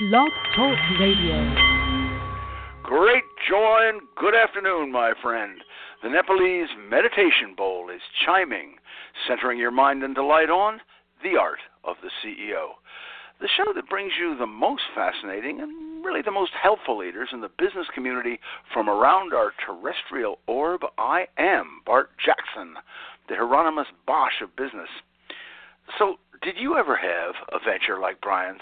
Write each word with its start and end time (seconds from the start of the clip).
Blog 0.00 0.32
Talk 0.56 0.76
Radio. 0.98 1.54
Great 2.82 3.22
joy 3.48 3.78
and 3.88 4.00
good 4.16 4.34
afternoon, 4.34 4.90
my 4.90 5.12
friend. 5.22 5.60
The 6.02 6.08
Nepalese 6.08 6.68
Meditation 6.90 7.54
Bowl 7.56 7.90
is 7.94 8.00
chiming, 8.26 8.74
centering 9.28 9.56
your 9.56 9.70
mind 9.70 10.02
and 10.02 10.12
delight 10.12 10.50
on 10.50 10.80
the 11.22 11.38
art 11.40 11.60
of 11.84 11.94
the 12.02 12.10
CEO. 12.20 12.70
The 13.40 13.48
show 13.56 13.72
that 13.72 13.88
brings 13.88 14.14
you 14.18 14.36
the 14.36 14.48
most 14.48 14.82
fascinating 14.96 15.60
and 15.60 16.04
really 16.04 16.22
the 16.22 16.32
most 16.32 16.52
helpful 16.60 16.98
leaders 16.98 17.28
in 17.32 17.40
the 17.40 17.50
business 17.56 17.86
community 17.94 18.40
from 18.72 18.90
around 18.90 19.32
our 19.32 19.52
terrestrial 19.64 20.40
orb. 20.48 20.80
I 20.98 21.26
am 21.38 21.82
Bart 21.86 22.10
Jackson, 22.18 22.74
the 23.28 23.36
Hieronymus 23.36 23.86
Bosch 24.08 24.42
of 24.42 24.56
business. 24.56 24.88
So, 26.00 26.16
did 26.42 26.56
you 26.58 26.76
ever 26.76 26.96
have 26.96 27.34
a 27.52 27.58
venture 27.64 27.98
like 28.00 28.20
Brian's? 28.20 28.60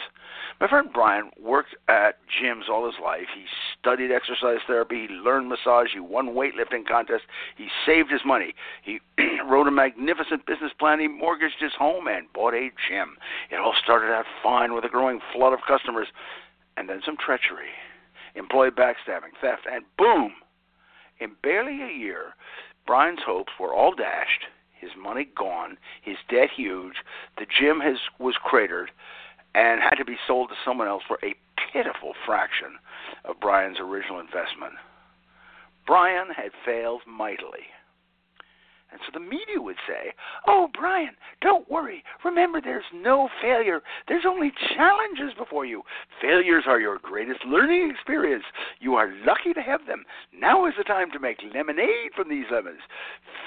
My 0.60 0.68
friend 0.68 0.88
Brian 0.92 1.30
worked 1.40 1.74
at 1.88 2.18
gyms 2.28 2.68
all 2.70 2.86
his 2.86 3.00
life. 3.02 3.26
He 3.34 3.44
studied 3.78 4.12
exercise 4.12 4.60
therapy, 4.66 5.06
he 5.08 5.14
learned 5.14 5.48
massage, 5.48 5.88
he 5.92 6.00
won 6.00 6.28
weightlifting 6.28 6.86
contests, 6.86 7.26
he 7.56 7.68
saved 7.86 8.10
his 8.10 8.20
money. 8.24 8.54
He 8.82 9.00
wrote 9.48 9.66
a 9.66 9.70
magnificent 9.70 10.46
business 10.46 10.72
plan, 10.78 11.00
he 11.00 11.08
mortgaged 11.08 11.60
his 11.60 11.72
home 11.78 12.06
and 12.06 12.32
bought 12.32 12.54
a 12.54 12.70
gym. 12.88 13.16
It 13.50 13.56
all 13.56 13.74
started 13.82 14.12
out 14.12 14.26
fine 14.42 14.74
with 14.74 14.84
a 14.84 14.88
growing 14.88 15.20
flood 15.32 15.52
of 15.52 15.60
customers 15.66 16.08
and 16.76 16.88
then 16.88 17.00
some 17.04 17.16
treachery, 17.16 17.70
employee 18.34 18.70
backstabbing, 18.70 19.34
theft, 19.40 19.66
and 19.70 19.84
boom! 19.98 20.32
In 21.20 21.32
barely 21.42 21.82
a 21.82 21.92
year, 21.92 22.34
Brian's 22.86 23.20
hopes 23.24 23.52
were 23.60 23.74
all 23.74 23.94
dashed 23.94 24.46
his 24.82 24.90
money 25.00 25.28
gone, 25.34 25.78
his 26.02 26.16
debt 26.28 26.50
huge, 26.54 26.96
the 27.38 27.46
gym 27.46 27.80
has 27.80 27.96
was 28.18 28.34
cratered, 28.42 28.90
and 29.54 29.80
had 29.80 29.94
to 29.94 30.04
be 30.04 30.16
sold 30.26 30.50
to 30.50 30.56
someone 30.64 30.88
else 30.88 31.04
for 31.06 31.18
a 31.22 31.34
pitiful 31.72 32.12
fraction 32.26 32.76
of 33.24 33.40
Brian's 33.40 33.78
original 33.80 34.20
investment. 34.20 34.74
Brian 35.86 36.28
had 36.36 36.50
failed 36.66 37.02
mightily. 37.06 37.70
And 38.92 39.00
so 39.06 39.10
the 39.12 39.24
media 39.24 39.58
would 39.58 39.76
say, 39.88 40.12
Oh, 40.46 40.68
Brian, 40.78 41.16
don't 41.40 41.68
worry. 41.70 42.04
Remember, 42.24 42.60
there's 42.60 42.84
no 42.94 43.28
failure. 43.40 43.80
There's 44.06 44.26
only 44.26 44.52
challenges 44.76 45.34
before 45.38 45.64
you. 45.64 45.82
Failures 46.20 46.64
are 46.66 46.78
your 46.78 46.98
greatest 46.98 47.44
learning 47.46 47.90
experience. 47.90 48.44
You 48.80 48.94
are 48.94 49.12
lucky 49.26 49.54
to 49.54 49.62
have 49.62 49.86
them. 49.86 50.04
Now 50.38 50.66
is 50.66 50.74
the 50.76 50.84
time 50.84 51.10
to 51.12 51.18
make 51.18 51.38
lemonade 51.54 52.12
from 52.14 52.28
these 52.28 52.44
lemons. 52.50 52.80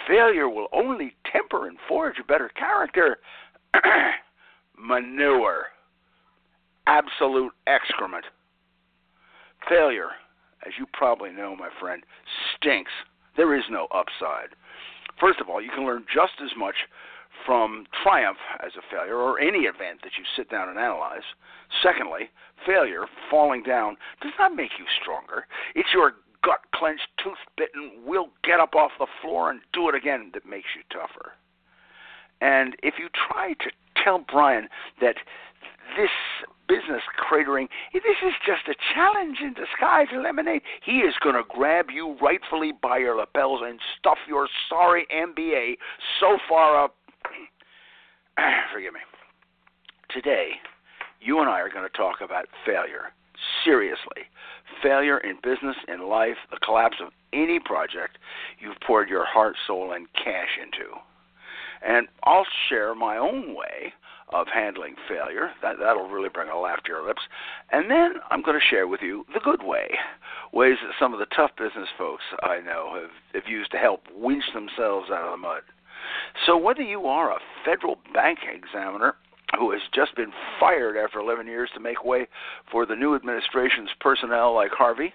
Failure 0.08 0.50
will 0.50 0.68
only 0.74 1.16
temper 1.32 1.68
and 1.68 1.78
forge 1.88 2.16
a 2.20 2.24
better 2.24 2.50
character. 2.50 3.18
Manure. 4.78 5.68
Absolute 6.88 7.54
excrement. 7.68 8.26
Failure, 9.70 10.10
as 10.66 10.74
you 10.78 10.86
probably 10.94 11.32
know, 11.32 11.56
my 11.56 11.70
friend, 11.80 12.04
stinks. 12.56 12.92
There 13.36 13.58
is 13.58 13.64
no 13.70 13.88
upside. 13.92 14.56
First 15.20 15.40
of 15.40 15.50
all, 15.50 15.62
you 15.62 15.70
can 15.70 15.86
learn 15.86 16.06
just 16.14 16.34
as 16.44 16.52
much 16.58 16.76
from 17.46 17.86
triumph 18.04 18.38
as 18.66 18.72
a 18.78 18.82
failure 18.92 19.18
or 19.18 19.40
any 19.40 19.60
event 19.60 20.02
that 20.04 20.18
you 20.18 20.24
sit 20.36 20.50
down 20.50 20.70
and 20.70 20.78
analyze. 20.78 21.24
Secondly, 21.82 22.30
failure, 22.66 23.06
falling 23.30 23.64
down, 23.64 23.98
does 24.22 24.34
not 24.40 24.56
make 24.56 24.72
you 24.80 24.86
stronger. 25.02 25.46
It's 25.76 25.94
your 25.94 26.14
gut 26.44 26.60
clenched, 26.74 27.08
tooth 27.24 27.42
bitten, 27.58 27.92
we'll 28.06 28.30
get 28.44 28.60
up 28.60 28.76
off 28.76 28.92
the 29.00 29.08
floor 29.22 29.50
and 29.50 29.62
do 29.74 29.90
it 29.90 29.96
again 29.96 30.32
that 30.34 30.46
makes 30.46 30.68
you 30.76 30.84
tougher. 30.92 31.34
And 32.40 32.76
if 32.84 32.96
you 33.00 33.10
try 33.32 33.54
to 33.54 33.72
tell 34.04 34.20
Brian 34.20 34.68
that 35.02 35.16
this 35.96 36.10
business 36.68 37.02
cratering, 37.18 37.68
this 37.94 38.02
is 38.26 38.34
just 38.46 38.68
a 38.68 38.76
challenge 38.94 39.38
in 39.42 39.54
disguise, 39.54 40.08
lemonade. 40.16 40.62
He 40.84 41.00
is 41.00 41.14
going 41.22 41.36
to 41.36 41.44
grab 41.48 41.88
you 41.94 42.18
rightfully 42.22 42.72
by 42.82 42.98
your 42.98 43.18
lapels 43.18 43.62
and 43.64 43.80
stuff 43.98 44.18
your 44.28 44.48
sorry 44.70 45.06
MBA 45.14 45.76
so 46.20 46.38
far 46.50 46.84
up. 46.84 46.96
Forgive 48.74 48.94
me. 48.94 49.00
Today, 50.10 50.52
you 51.20 51.40
and 51.40 51.50
I 51.50 51.60
are 51.60 51.70
going 51.70 51.88
to 51.90 51.98
talk 51.98 52.22
about 52.22 52.46
failure. 52.66 53.14
Seriously. 53.64 54.24
Failure 54.82 55.18
in 55.18 55.38
business, 55.44 55.76
in 55.88 56.08
life, 56.08 56.38
the 56.52 56.58
collapse 56.64 56.98
of 57.02 57.12
any 57.34 57.60
project 57.60 58.18
you've 58.60 58.80
poured 58.86 59.10
your 59.10 59.26
heart, 59.26 59.56
soul, 59.68 59.92
and 59.92 60.08
cash 60.14 60.58
into. 60.62 60.92
And 61.86 62.08
I'll 62.24 62.46
share 62.70 62.96
my 62.96 63.18
own 63.18 63.56
way 63.56 63.94
of 64.42 64.48
handling 64.54 64.96
failure. 65.08 65.52
That 65.62 65.78
that'll 65.80 66.10
really 66.10 66.30
bring 66.30 66.50
a 66.50 66.60
laugh 66.60 66.84
to 66.84 66.92
your 66.92 67.06
lips. 67.06 67.22
And 67.72 67.90
then 67.90 68.16
I'm 68.30 68.42
going 68.42 68.60
to 68.60 68.66
share 68.66 68.88
with 68.88 69.02
you 69.02 69.26
the 69.34 69.40
good 69.40 69.64
way, 69.64 69.90
ways 70.54 70.78
that 70.84 70.94
some 71.00 71.14
of 71.14 71.20
the 71.20 71.28
tough 71.36 71.52
business 71.58 71.90
folks 71.98 72.24
I 72.44 72.60
know 72.60 73.00
have, 73.00 73.12
have 73.34 73.50
used 73.50 73.72
to 73.72 73.78
help 73.78 74.02
winch 74.14 74.44
themselves 74.54 75.10
out 75.10 75.26
of 75.26 75.32
the 75.32 75.38
mud. 75.38 75.62
So 76.46 76.58
whether 76.58 76.82
you 76.82 77.06
are 77.06 77.32
a 77.32 77.40
federal 77.64 77.98
bank 78.14 78.40
examiner 78.44 79.16
who 79.58 79.72
has 79.72 79.82
just 79.94 80.16
been 80.16 80.32
fired 80.60 80.98
after 80.98 81.20
11 81.20 81.48
years 81.48 81.70
to 81.74 81.80
make 81.80 82.04
way 82.04 82.28
for 82.72 82.86
the 82.86 82.96
new 82.96 83.16
administration's 83.16 83.90
personnel 84.00 84.54
like 84.54 84.72
Harvey, 84.72 85.14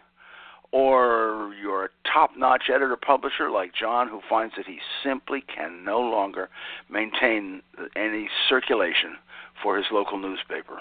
or 0.73 1.53
you're 1.61 1.87
a 1.87 1.89
top 2.13 2.31
notch 2.37 2.65
editor 2.69 2.97
publisher 2.97 3.51
like 3.51 3.73
John 3.75 4.09
who 4.09 4.21
finds 4.29 4.55
that 4.57 4.67
he 4.67 4.79
simply 5.05 5.43
can 5.55 5.85
no 5.85 6.01
longer 6.01 6.49
maintain 6.89 7.63
any 7.97 8.29
circulation 8.49 9.17
for 9.63 9.77
his 9.77 9.87
local 9.91 10.19
newspaper. 10.19 10.81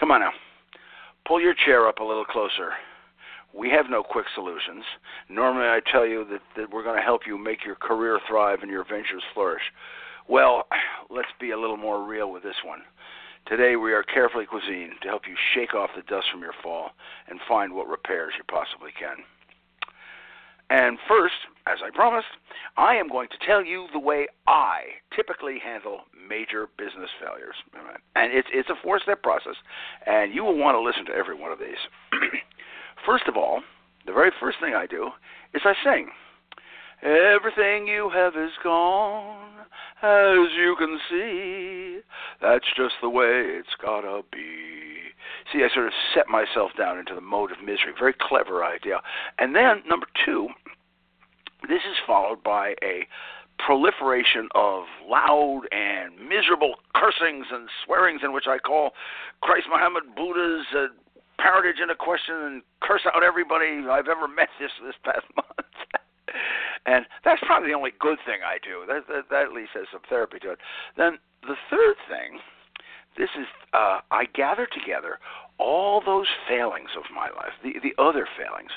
Come 0.00 0.10
on 0.10 0.20
now, 0.20 0.32
pull 1.26 1.40
your 1.40 1.54
chair 1.54 1.86
up 1.86 1.98
a 1.98 2.04
little 2.04 2.24
closer. 2.24 2.72
We 3.52 3.70
have 3.70 3.86
no 3.88 4.02
quick 4.02 4.26
solutions. 4.34 4.84
Normally, 5.28 5.68
I 5.68 5.80
tell 5.92 6.04
you 6.04 6.26
that, 6.30 6.40
that 6.56 6.72
we're 6.72 6.82
going 6.82 6.96
to 6.96 7.02
help 7.02 7.22
you 7.24 7.38
make 7.38 7.64
your 7.64 7.76
career 7.76 8.18
thrive 8.28 8.60
and 8.62 8.70
your 8.70 8.84
ventures 8.84 9.22
flourish. 9.32 9.62
Well, 10.28 10.66
let's 11.10 11.28
be 11.40 11.52
a 11.52 11.58
little 11.58 11.76
more 11.76 12.02
real 12.04 12.32
with 12.32 12.42
this 12.42 12.56
one. 12.64 12.80
Today 13.46 13.76
we 13.76 13.92
are 13.92 14.02
carefully 14.02 14.46
cuisined 14.46 15.00
to 15.02 15.08
help 15.08 15.28
you 15.28 15.36
shake 15.54 15.74
off 15.74 15.90
the 15.94 16.02
dust 16.02 16.28
from 16.32 16.40
your 16.40 16.54
fall 16.62 16.92
and 17.28 17.38
find 17.46 17.74
what 17.74 17.86
repairs 17.88 18.32
you 18.38 18.44
possibly 18.48 18.90
can. 18.98 19.16
And 20.70 20.98
first, 21.06 21.34
as 21.66 21.78
I 21.84 21.90
promised, 21.94 22.28
I 22.78 22.94
am 22.94 23.06
going 23.06 23.28
to 23.28 23.46
tell 23.46 23.62
you 23.62 23.86
the 23.92 23.98
way 23.98 24.26
I 24.46 24.96
typically 25.14 25.58
handle 25.62 26.00
major 26.26 26.68
business 26.78 27.10
failures. 27.20 27.54
And 28.16 28.32
it's 28.32 28.48
it's 28.50 28.70
a 28.70 28.80
four-step 28.82 29.22
process, 29.22 29.56
and 30.06 30.32
you 30.32 30.42
will 30.42 30.56
want 30.56 30.74
to 30.76 30.80
listen 30.80 31.04
to 31.06 31.12
every 31.12 31.38
one 31.38 31.52
of 31.52 31.58
these. 31.58 31.76
first 33.06 33.24
of 33.28 33.36
all, 33.36 33.60
the 34.06 34.12
very 34.12 34.30
first 34.40 34.56
thing 34.58 34.74
I 34.74 34.86
do 34.86 35.10
is 35.52 35.60
I 35.66 35.74
sing. 35.84 36.08
Everything 37.04 37.86
you 37.86 38.10
have 38.14 38.34
is 38.34 38.52
gone, 38.62 39.58
as 40.00 40.48
you 40.56 40.74
can 40.78 40.98
see. 41.10 42.00
That's 42.40 42.64
just 42.74 42.94
the 43.02 43.10
way 43.10 43.44
it's 43.44 43.76
gotta 43.80 44.22
be. 44.32 45.12
See, 45.52 45.62
I 45.62 45.68
sort 45.74 45.86
of 45.86 45.92
set 46.14 46.28
myself 46.28 46.70
down 46.78 46.98
into 46.98 47.14
the 47.14 47.20
mode 47.20 47.52
of 47.52 47.60
misery. 47.60 47.92
Very 47.98 48.14
clever 48.18 48.64
idea. 48.64 49.02
And 49.38 49.54
then, 49.54 49.82
number 49.86 50.06
two, 50.24 50.48
this 51.68 51.82
is 51.84 51.96
followed 52.06 52.42
by 52.42 52.74
a 52.82 53.06
proliferation 53.58 54.48
of 54.54 54.84
loud 55.06 55.62
and 55.72 56.16
miserable 56.26 56.76
cursings 56.96 57.46
and 57.52 57.68
swearings 57.84 58.22
in 58.24 58.32
which 58.32 58.46
I 58.48 58.56
call 58.56 58.92
Christ, 59.42 59.66
Muhammad, 59.70 60.04
Buddha's 60.16 60.66
uh, 60.74 60.86
parentage 61.38 61.80
into 61.82 61.94
question 61.96 62.34
and 62.34 62.62
curse 62.80 63.02
out 63.14 63.22
everybody 63.22 63.84
I've 63.90 64.08
ever 64.08 64.26
met 64.26 64.48
this 64.58 64.70
this 64.82 64.96
past 65.04 65.26
month. 65.36 65.68
And 66.86 67.06
that's 67.24 67.42
probably 67.46 67.68
the 67.68 67.74
only 67.74 67.92
good 67.98 68.18
thing 68.26 68.40
I 68.44 68.58
do. 68.62 68.84
That, 68.86 69.06
that, 69.08 69.24
that 69.30 69.42
at 69.44 69.52
least 69.52 69.70
has 69.74 69.86
some 69.92 70.02
therapy 70.08 70.38
to 70.40 70.52
it. 70.52 70.58
Then 70.96 71.18
the 71.42 71.56
third 71.70 71.96
thing, 72.08 72.40
this 73.16 73.30
is 73.38 73.46
uh, 73.72 74.00
I 74.10 74.24
gather 74.34 74.66
together 74.66 75.18
all 75.58 76.02
those 76.04 76.26
failings 76.48 76.90
of 76.96 77.04
my 77.14 77.30
life, 77.30 77.54
the, 77.62 77.74
the 77.80 77.94
other 78.02 78.26
failings, 78.36 78.72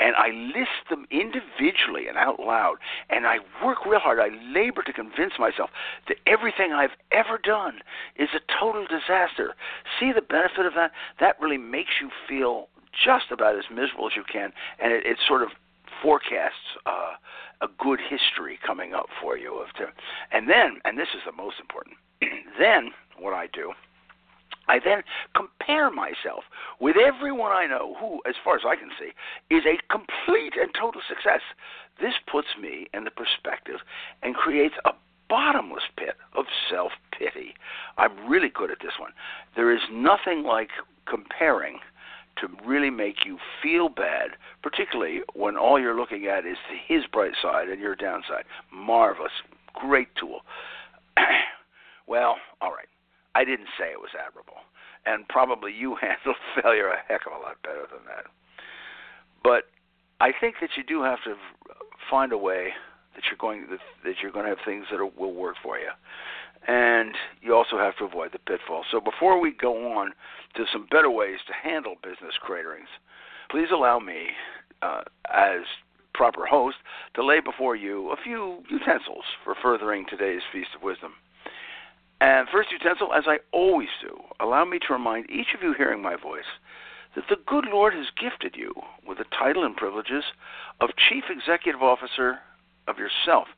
and 0.00 0.16
I 0.16 0.30
list 0.30 0.88
them 0.88 1.06
individually 1.10 2.08
and 2.08 2.16
out 2.16 2.40
loud, 2.40 2.76
and 3.10 3.26
I 3.26 3.36
work 3.62 3.84
real 3.84 4.00
hard. 4.00 4.18
I 4.18 4.30
labor 4.50 4.82
to 4.82 4.92
convince 4.92 5.34
myself 5.38 5.70
that 6.08 6.16
everything 6.26 6.72
I've 6.72 6.96
ever 7.10 7.38
done 7.42 7.80
is 8.16 8.30
a 8.34 8.40
total 8.58 8.86
disaster. 8.86 9.54
See 10.00 10.10
the 10.12 10.22
benefit 10.22 10.64
of 10.64 10.72
that? 10.74 10.92
That 11.20 11.38
really 11.40 11.58
makes 11.58 12.00
you 12.00 12.08
feel 12.26 12.68
just 12.92 13.30
about 13.30 13.56
as 13.56 13.64
miserable 13.70 14.06
as 14.06 14.16
you 14.16 14.24
can, 14.30 14.52
and 14.82 14.92
it, 14.92 15.04
it 15.04 15.18
sort 15.28 15.42
of 15.42 15.50
forecasts 16.02 16.80
uh, 16.86 17.14
a 17.62 17.68
good 17.78 18.00
history 18.00 18.58
coming 18.66 18.92
up 18.92 19.06
for 19.20 19.38
you 19.38 19.58
of 19.58 19.72
to, 19.74 19.86
and 20.32 20.48
then 20.48 20.80
and 20.84 20.98
this 20.98 21.08
is 21.14 21.22
the 21.24 21.32
most 21.32 21.56
important 21.60 21.96
then 22.58 22.90
what 23.18 23.32
I 23.32 23.46
do 23.52 23.72
I 24.68 24.78
then 24.78 25.02
compare 25.34 25.90
myself 25.90 26.44
with 26.80 26.96
everyone 26.96 27.52
I 27.52 27.66
know 27.66 27.96
who, 27.98 28.20
as 28.28 28.34
far 28.44 28.54
as 28.54 28.62
I 28.66 28.76
can 28.76 28.90
see, 28.98 29.10
is 29.54 29.64
a 29.66 29.78
complete 29.90 30.54
and 30.60 30.72
total 30.78 31.00
success. 31.08 31.40
This 32.00 32.14
puts 32.30 32.48
me 32.60 32.86
in 32.94 33.04
the 33.04 33.10
perspective 33.10 33.80
and 34.22 34.34
creates 34.34 34.74
a 34.84 34.92
bottomless 35.28 35.84
pit 35.96 36.16
of 36.34 36.44
self 36.70 36.92
pity. 37.16 37.54
I'm 37.98 38.28
really 38.28 38.50
good 38.50 38.70
at 38.70 38.78
this 38.80 38.98
one. 38.98 39.12
There 39.56 39.74
is 39.74 39.82
nothing 39.90 40.42
like 40.42 40.70
comparing 41.06 41.80
to 42.36 42.48
really 42.66 42.90
make 42.90 43.24
you 43.24 43.38
feel 43.62 43.88
bad, 43.88 44.30
particularly 44.62 45.20
when 45.34 45.56
all 45.56 45.80
you're 45.80 45.96
looking 45.96 46.26
at 46.26 46.46
is 46.46 46.56
his 46.86 47.04
bright 47.12 47.32
side 47.40 47.68
and 47.68 47.80
your 47.80 47.94
downside. 47.94 48.44
Marvelous. 48.72 49.32
Great 49.74 50.08
tool. 50.16 50.40
well, 52.06 52.36
all 52.60 52.70
right. 52.70 52.88
I 53.34 53.44
didn't 53.44 53.68
say 53.78 53.86
it 53.86 54.00
was 54.00 54.10
admirable. 54.18 54.60
And 55.06 55.26
probably 55.28 55.72
you 55.72 55.96
handled 56.00 56.36
failure 56.60 56.88
a 56.88 56.98
heck 57.08 57.26
of 57.26 57.32
a 57.32 57.42
lot 57.42 57.56
better 57.62 57.86
than 57.90 58.04
that. 58.06 58.24
But 59.42 59.64
I 60.20 60.32
think 60.38 60.56
that 60.60 60.70
you 60.76 60.84
do 60.84 61.02
have 61.02 61.22
to 61.24 61.34
find 62.10 62.32
a 62.32 62.38
way 62.38 62.70
that 63.14 63.24
you're 63.28 63.38
going 63.38 63.66
that 64.04 64.14
you're 64.22 64.32
going 64.32 64.44
to 64.44 64.50
have 64.50 64.64
things 64.64 64.86
that 64.90 65.00
are, 65.00 65.06
will 65.06 65.34
work 65.34 65.56
for 65.62 65.78
you, 65.78 65.90
and 66.66 67.14
you 67.40 67.54
also 67.54 67.78
have 67.78 67.96
to 67.98 68.04
avoid 68.04 68.32
the 68.32 68.38
pitfalls. 68.38 68.86
So 68.90 69.00
before 69.00 69.40
we 69.40 69.52
go 69.52 69.92
on 69.92 70.12
to 70.56 70.64
some 70.72 70.86
better 70.90 71.10
ways 71.10 71.38
to 71.46 71.52
handle 71.52 71.96
business 72.02 72.34
craterings, 72.40 72.88
please 73.50 73.68
allow 73.72 73.98
me, 73.98 74.28
uh, 74.82 75.02
as 75.32 75.62
proper 76.14 76.46
host, 76.46 76.76
to 77.14 77.24
lay 77.24 77.40
before 77.40 77.74
you 77.74 78.10
a 78.10 78.16
few 78.16 78.62
utensils 78.70 79.24
for 79.44 79.54
furthering 79.60 80.06
today's 80.08 80.42
feast 80.52 80.70
of 80.76 80.82
wisdom. 80.82 81.14
And 82.20 82.48
first 82.48 82.70
utensil, 82.70 83.12
as 83.12 83.24
I 83.26 83.38
always 83.50 83.88
do, 84.00 84.16
allow 84.38 84.64
me 84.64 84.78
to 84.78 84.92
remind 84.92 85.28
each 85.28 85.54
of 85.54 85.62
you 85.62 85.74
hearing 85.76 86.00
my 86.00 86.14
voice 86.14 86.44
that 87.16 87.24
the 87.28 87.36
good 87.46 87.66
Lord 87.70 87.94
has 87.94 88.06
gifted 88.20 88.54
you 88.56 88.72
with 89.06 89.18
the 89.18 89.24
title 89.36 89.64
and 89.64 89.76
privileges 89.76 90.24
of 90.80 90.90
Chief 91.08 91.24
Executive 91.28 91.82
Officer 91.82 92.38
of 92.86 92.98
yourself. 92.98 93.48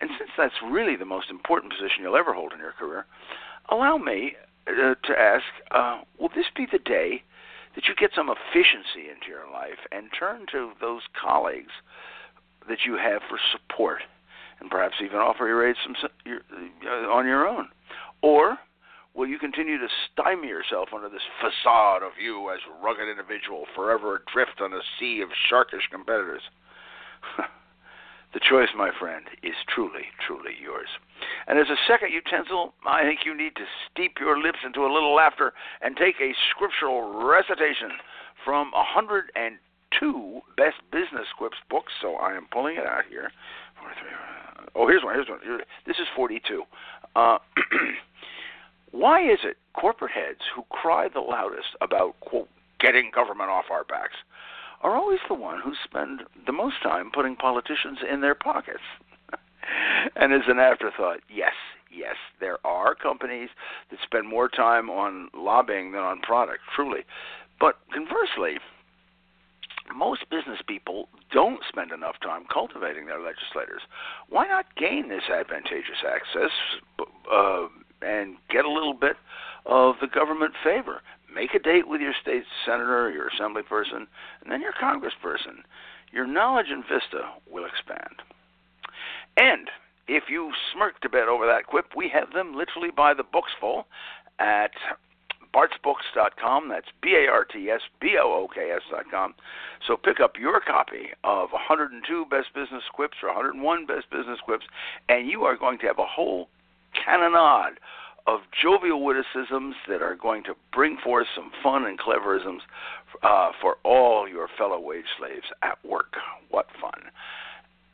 And 0.00 0.10
since 0.18 0.30
that's 0.36 0.54
really 0.64 0.96
the 0.96 1.04
most 1.04 1.30
important 1.30 1.72
position 1.72 2.02
you'll 2.02 2.16
ever 2.16 2.32
hold 2.32 2.52
in 2.52 2.58
your 2.58 2.72
career, 2.72 3.06
allow 3.68 3.98
me 3.98 4.36
uh, 4.68 4.94
to 4.94 5.18
ask 5.18 5.44
uh, 5.70 6.02
will 6.18 6.30
this 6.34 6.46
be 6.54 6.66
the 6.70 6.78
day 6.78 7.22
that 7.74 7.86
you 7.88 7.94
get 7.94 8.10
some 8.14 8.30
efficiency 8.30 9.10
into 9.10 9.28
your 9.28 9.50
life 9.52 9.78
and 9.92 10.08
turn 10.18 10.46
to 10.52 10.72
those 10.80 11.02
colleagues 11.20 11.72
that 12.68 12.78
you 12.84 12.96
have 12.96 13.22
for 13.28 13.38
support 13.52 14.02
and 14.60 14.70
perhaps 14.70 14.96
even 15.02 15.18
offer 15.18 15.46
your 15.46 15.68
aid 15.68 15.76
some, 15.84 15.94
your, 16.24 16.40
uh, 16.84 17.10
on 17.12 17.26
your 17.26 17.46
own? 17.46 17.68
Or 18.22 18.58
will 19.14 19.26
you 19.26 19.38
continue 19.38 19.78
to 19.78 19.88
stymie 20.12 20.48
yourself 20.48 20.88
under 20.94 21.08
this 21.08 21.22
facade 21.40 22.02
of 22.02 22.12
you 22.20 22.50
as 22.50 22.58
a 22.68 22.84
rugged 22.84 23.08
individual, 23.08 23.66
forever 23.74 24.16
adrift 24.16 24.60
on 24.60 24.72
a 24.72 24.80
sea 24.98 25.20
of 25.20 25.28
sharkish 25.50 25.88
competitors? 25.90 26.42
the 28.34 28.40
choice, 28.40 28.68
my 28.76 28.90
friend, 28.98 29.24
is 29.42 29.54
truly, 29.72 30.12
truly 30.26 30.52
yours. 30.60 30.88
And 31.46 31.58
as 31.58 31.68
a 31.68 31.76
second 31.88 32.12
utensil, 32.12 32.74
I 32.86 33.02
think 33.02 33.20
you 33.24 33.34
need 33.34 33.56
to 33.56 33.64
steep 33.90 34.16
your 34.20 34.38
lips 34.38 34.58
into 34.64 34.80
a 34.80 34.92
little 34.92 35.14
laughter 35.14 35.52
and 35.80 35.96
take 35.96 36.16
a 36.20 36.34
scriptural 36.50 37.24
recitation 37.24 37.90
from 38.44 38.70
102 38.72 40.40
Best 40.56 40.76
Business 40.92 41.26
Quips 41.36 41.56
books. 41.70 41.92
So 42.02 42.16
I 42.16 42.36
am 42.36 42.46
pulling 42.52 42.76
it 42.76 42.86
out 42.86 43.04
here. 43.08 43.30
Oh, 44.74 44.86
here's 44.86 45.02
one. 45.02 45.14
Here's 45.14 45.28
one. 45.28 45.40
This 45.86 45.96
is 45.96 46.06
42. 46.14 46.62
Uh, 47.16 47.38
Why 48.90 49.22
is 49.22 49.38
it 49.44 49.56
corporate 49.74 50.12
heads 50.12 50.40
who 50.54 50.64
cry 50.70 51.08
the 51.12 51.20
loudest 51.20 51.76
about, 51.80 52.18
quote, 52.20 52.48
getting 52.80 53.10
government 53.14 53.50
off 53.50 53.66
our 53.70 53.84
backs 53.84 54.16
are 54.82 54.96
always 54.96 55.18
the 55.28 55.34
one 55.34 55.60
who 55.60 55.72
spend 55.84 56.22
the 56.46 56.52
most 56.52 56.82
time 56.82 57.10
putting 57.12 57.36
politicians 57.36 57.98
in 58.10 58.20
their 58.20 58.34
pockets? 58.34 58.82
and 60.16 60.32
as 60.32 60.42
an 60.48 60.58
afterthought, 60.58 61.20
yes, 61.28 61.54
yes, 61.90 62.16
there 62.40 62.58
are 62.64 62.94
companies 62.94 63.50
that 63.90 63.98
spend 64.02 64.28
more 64.28 64.48
time 64.48 64.88
on 64.88 65.28
lobbying 65.34 65.92
than 65.92 66.02
on 66.02 66.20
product, 66.20 66.60
truly. 66.74 67.00
But 67.60 67.76
conversely, 67.92 68.58
most 69.94 70.28
business 70.30 70.60
people 70.66 71.08
don't 71.32 71.60
spend 71.68 71.92
enough 71.92 72.16
time 72.22 72.44
cultivating 72.52 73.06
their 73.06 73.20
legislators. 73.20 73.82
Why 74.28 74.46
not 74.46 74.76
gain 74.76 75.08
this 75.08 75.24
advantageous 75.28 76.04
access 76.06 76.50
uh, 77.32 77.66
and 78.02 78.36
get 78.50 78.64
a 78.64 78.70
little 78.70 78.94
bit 78.94 79.16
of 79.66 79.96
the 80.00 80.06
government 80.06 80.54
favor. 80.62 81.02
Make 81.38 81.54
a 81.54 81.60
date 81.60 81.86
with 81.86 82.00
your 82.00 82.14
state 82.20 82.42
senator, 82.66 83.12
your 83.12 83.28
assembly 83.28 83.62
person, 83.62 84.08
and 84.42 84.50
then 84.50 84.60
your 84.60 84.72
congressperson. 84.72 85.62
Your 86.10 86.26
knowledge 86.26 86.66
and 86.68 86.82
vista 86.82 87.30
will 87.48 87.64
expand. 87.64 88.26
And 89.36 89.70
if 90.08 90.24
you 90.28 90.50
smirked 90.74 91.04
a 91.04 91.08
bit 91.08 91.28
over 91.28 91.46
that 91.46 91.66
quip, 91.66 91.94
we 91.96 92.08
have 92.08 92.32
them 92.32 92.56
literally 92.56 92.90
by 92.90 93.14
the 93.14 93.22
books 93.22 93.52
full 93.60 93.86
at 94.40 94.72
bartsbooks.com. 95.54 96.68
That's 96.68 96.88
B 97.02 97.14
A 97.14 97.30
R 97.30 97.44
T 97.44 97.70
S 97.70 97.82
B 98.00 98.16
O 98.20 98.32
O 98.32 98.48
K 98.52 98.72
S.com. 98.72 99.34
So 99.86 99.96
pick 99.96 100.18
up 100.18 100.32
your 100.40 100.58
copy 100.58 101.10
of 101.22 101.52
102 101.52 102.26
Best 102.28 102.52
Business 102.52 102.82
Quips 102.92 103.18
or 103.22 103.28
101 103.28 103.86
Best 103.86 104.10
Business 104.10 104.40
Quips, 104.44 104.64
and 105.08 105.28
you 105.28 105.44
are 105.44 105.56
going 105.56 105.78
to 105.78 105.86
have 105.86 106.00
a 106.00 106.04
whole 106.04 106.48
cannonade 107.06 107.78
of 108.28 108.40
jovial 108.62 109.02
witticisms 109.02 109.74
that 109.88 110.02
are 110.02 110.14
going 110.14 110.44
to 110.44 110.54
bring 110.70 110.98
forth 111.02 111.26
some 111.34 111.50
fun 111.62 111.86
and 111.86 111.98
cleverisms 111.98 112.60
uh, 113.22 113.52
for 113.58 113.76
all 113.84 114.28
your 114.28 114.48
fellow 114.58 114.78
wage 114.78 115.08
slaves 115.18 115.46
at 115.62 115.82
work. 115.82 116.12
What 116.50 116.66
fun! 116.78 117.08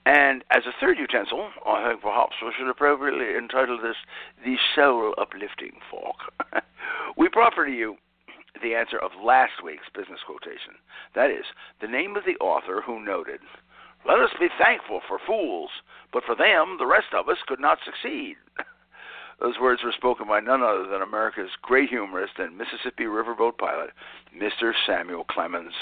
And 0.07 0.45
as 0.51 0.65
a 0.67 0.75
third 0.81 0.99
utensil, 0.99 1.51
I 1.65 1.89
think 1.89 2.03
perhaps 2.03 2.35
we 2.43 2.51
should 2.59 2.69
appropriately 2.69 3.39
entitle 3.39 3.81
this 3.81 3.97
the 4.45 4.57
soul 4.75 5.15
uplifting 5.17 5.79
fork. 5.89 6.17
we 7.17 7.29
proffer 7.29 7.65
to 7.65 7.73
you 7.73 7.97
the 8.61 8.75
answer 8.75 8.99
of 8.99 9.13
last 9.25 9.63
week's 9.65 9.89
business 9.95 10.21
quotation. 10.27 10.75
That 11.15 11.31
is, 11.31 11.47
the 11.81 11.89
name 11.89 12.17
of 12.17 12.25
the 12.25 12.37
author 12.45 12.83
who 12.85 13.05
noted, 13.05 13.41
Let 14.07 14.19
us 14.19 14.31
be 14.39 14.49
thankful 14.59 15.01
for 15.07 15.21
fools, 15.25 15.71
but 16.13 16.25
for 16.25 16.35
them, 16.35 16.77
the 16.79 16.87
rest 16.87 17.15
of 17.15 17.29
us 17.29 17.39
could 17.47 17.61
not 17.61 17.79
succeed. 17.85 18.37
Those 19.41 19.59
words 19.61 19.83
were 19.83 19.93
spoken 19.93 20.27
by 20.29 20.41
none 20.41 20.63
other 20.63 20.87
than 20.87 21.03
America's 21.03 21.51
great 21.61 21.89
humorist 21.89 22.35
and 22.39 22.57
Mississippi 22.57 23.05
riverboat 23.05 23.59
pilot, 23.59 23.91
Mr. 24.37 24.73
Samuel 24.87 25.25
Clemens, 25.25 25.75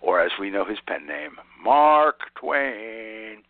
or 0.00 0.20
as 0.20 0.32
we 0.38 0.50
know 0.50 0.64
his 0.64 0.78
pen 0.86 1.06
name, 1.06 1.36
Mark 1.62 2.20
Twain. 2.34 3.42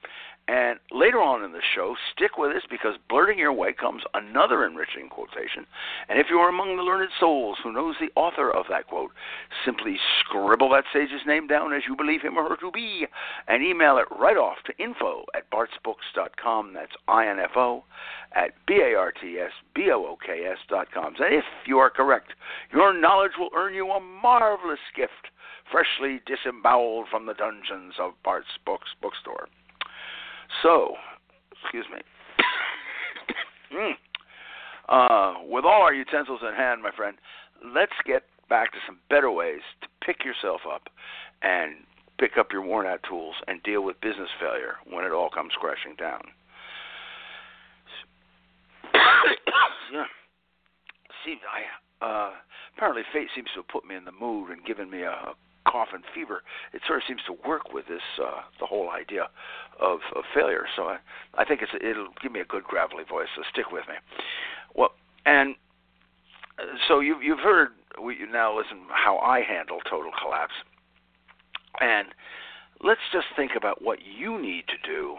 And 0.48 0.80
later 0.90 1.20
on 1.20 1.44
in 1.44 1.52
the 1.52 1.60
show, 1.74 1.94
stick 2.10 2.38
with 2.38 2.56
us 2.56 2.62
because 2.70 2.94
blurting 3.10 3.38
your 3.38 3.52
way 3.52 3.74
comes 3.74 4.02
another 4.14 4.64
enriching 4.64 5.10
quotation. 5.10 5.66
And 6.08 6.18
if 6.18 6.28
you 6.30 6.38
are 6.38 6.48
among 6.48 6.78
the 6.78 6.82
learned 6.82 7.10
souls 7.20 7.58
who 7.62 7.70
knows 7.70 7.96
the 8.00 8.10
author 8.18 8.50
of 8.50 8.64
that 8.70 8.86
quote, 8.86 9.10
simply 9.62 9.98
scribble 10.20 10.70
that 10.70 10.84
sage's 10.90 11.26
name 11.26 11.48
down 11.48 11.74
as 11.74 11.82
you 11.86 11.94
believe 11.94 12.22
him 12.22 12.38
or 12.38 12.48
her 12.48 12.56
to 12.56 12.70
be 12.70 13.06
and 13.46 13.62
email 13.62 13.98
it 13.98 14.08
right 14.18 14.38
off 14.38 14.56
to 14.64 14.72
info 14.82 15.26
at 15.34 15.50
bartsbooks.com. 15.50 16.72
That's 16.72 16.96
I-N-F-O 17.06 17.84
at 18.32 18.54
B-A-R-T-S-B-O-O-K-S 18.66 20.58
dot 20.70 20.90
com. 20.92 21.14
And 21.18 21.34
if 21.34 21.44
you 21.66 21.78
are 21.78 21.90
correct, 21.90 22.32
your 22.72 22.98
knowledge 22.98 23.32
will 23.38 23.50
earn 23.54 23.74
you 23.74 23.90
a 23.90 24.00
marvelous 24.00 24.80
gift 24.96 25.28
freshly 25.70 26.22
disemboweled 26.24 27.08
from 27.10 27.26
the 27.26 27.34
dungeons 27.34 27.94
of 28.00 28.14
Bart's 28.24 28.56
Books 28.64 28.88
bookstore. 29.02 29.48
So, 30.62 30.94
excuse 31.62 31.86
me. 31.92 32.00
mm. 33.78 33.92
uh, 34.88 35.34
with 35.48 35.64
all 35.64 35.82
our 35.82 35.94
utensils 35.94 36.40
in 36.42 36.54
hand, 36.54 36.82
my 36.82 36.90
friend, 36.90 37.16
let's 37.74 37.92
get 38.06 38.22
back 38.48 38.72
to 38.72 38.78
some 38.86 38.98
better 39.10 39.30
ways 39.30 39.60
to 39.82 39.88
pick 40.04 40.24
yourself 40.24 40.62
up 40.70 40.88
and 41.42 41.74
pick 42.18 42.32
up 42.38 42.48
your 42.52 42.62
worn 42.62 42.86
out 42.86 43.00
tools 43.08 43.34
and 43.46 43.62
deal 43.62 43.82
with 43.82 44.00
business 44.00 44.30
failure 44.40 44.76
when 44.90 45.04
it 45.04 45.12
all 45.12 45.30
comes 45.30 45.52
crashing 45.58 45.94
down. 45.98 46.22
yeah. 49.92 50.04
See, 51.24 51.36
I 51.46 52.04
uh, 52.04 52.30
apparently 52.76 53.02
fate 53.12 53.28
seems 53.34 53.48
to 53.54 53.60
have 53.60 53.68
put 53.68 53.86
me 53.86 53.94
in 53.94 54.04
the 54.04 54.12
mood 54.12 54.50
and 54.50 54.64
given 54.64 54.90
me 54.90 55.02
a, 55.02 55.10
a 55.10 55.34
cough 55.68 55.88
and 55.92 56.02
fever, 56.14 56.42
it 56.72 56.82
sort 56.86 56.98
of 56.98 57.02
seems 57.06 57.20
to 57.26 57.34
work 57.46 57.72
with 57.72 57.86
this 57.88 58.02
uh, 58.22 58.42
the 58.60 58.66
whole 58.66 58.90
idea 58.90 59.28
of, 59.80 60.00
of 60.16 60.24
failure. 60.34 60.64
So 60.76 60.84
I, 60.84 60.98
I 61.36 61.44
think 61.44 61.62
it's 61.62 61.72
it'll 61.80 62.08
give 62.22 62.32
me 62.32 62.40
a 62.40 62.44
good 62.44 62.64
gravelly 62.64 63.04
voice. 63.08 63.28
So 63.36 63.42
stick 63.52 63.70
with 63.70 63.84
me. 63.88 63.94
Well, 64.74 64.90
and 65.26 65.54
uh, 66.58 66.64
so 66.88 67.00
you 67.00 67.20
you've 67.20 67.40
heard 67.40 67.68
we 68.02 68.16
now 68.30 68.56
listen 68.56 68.78
how 68.90 69.18
I 69.18 69.40
handle 69.42 69.78
total 69.88 70.12
collapse, 70.22 70.54
and 71.80 72.08
let's 72.82 73.00
just 73.12 73.26
think 73.36 73.52
about 73.56 73.82
what 73.82 73.98
you 74.02 74.40
need 74.40 74.64
to 74.68 74.78
do 74.88 75.16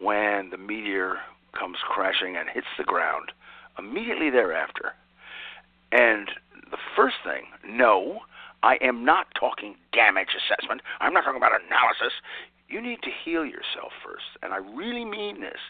when 0.00 0.50
the 0.50 0.58
meteor 0.58 1.18
comes 1.58 1.78
crashing 1.88 2.36
and 2.36 2.48
hits 2.52 2.66
the 2.78 2.84
ground 2.84 3.32
immediately 3.78 4.30
thereafter. 4.30 4.92
And 5.92 6.28
the 6.70 6.78
first 6.96 7.16
thing, 7.24 7.44
no, 7.68 8.20
I 8.64 8.78
am 8.80 9.04
not 9.04 9.26
talking 9.38 9.76
damage 9.92 10.32
assessment. 10.32 10.80
I'm 11.00 11.12
not 11.12 11.24
talking 11.24 11.36
about 11.36 11.52
analysis. 11.52 12.16
You 12.66 12.80
need 12.80 13.02
to 13.02 13.10
heal 13.24 13.44
yourself 13.44 13.92
first. 14.02 14.24
And 14.42 14.54
I 14.54 14.56
really 14.56 15.04
mean 15.04 15.42
this. 15.42 15.60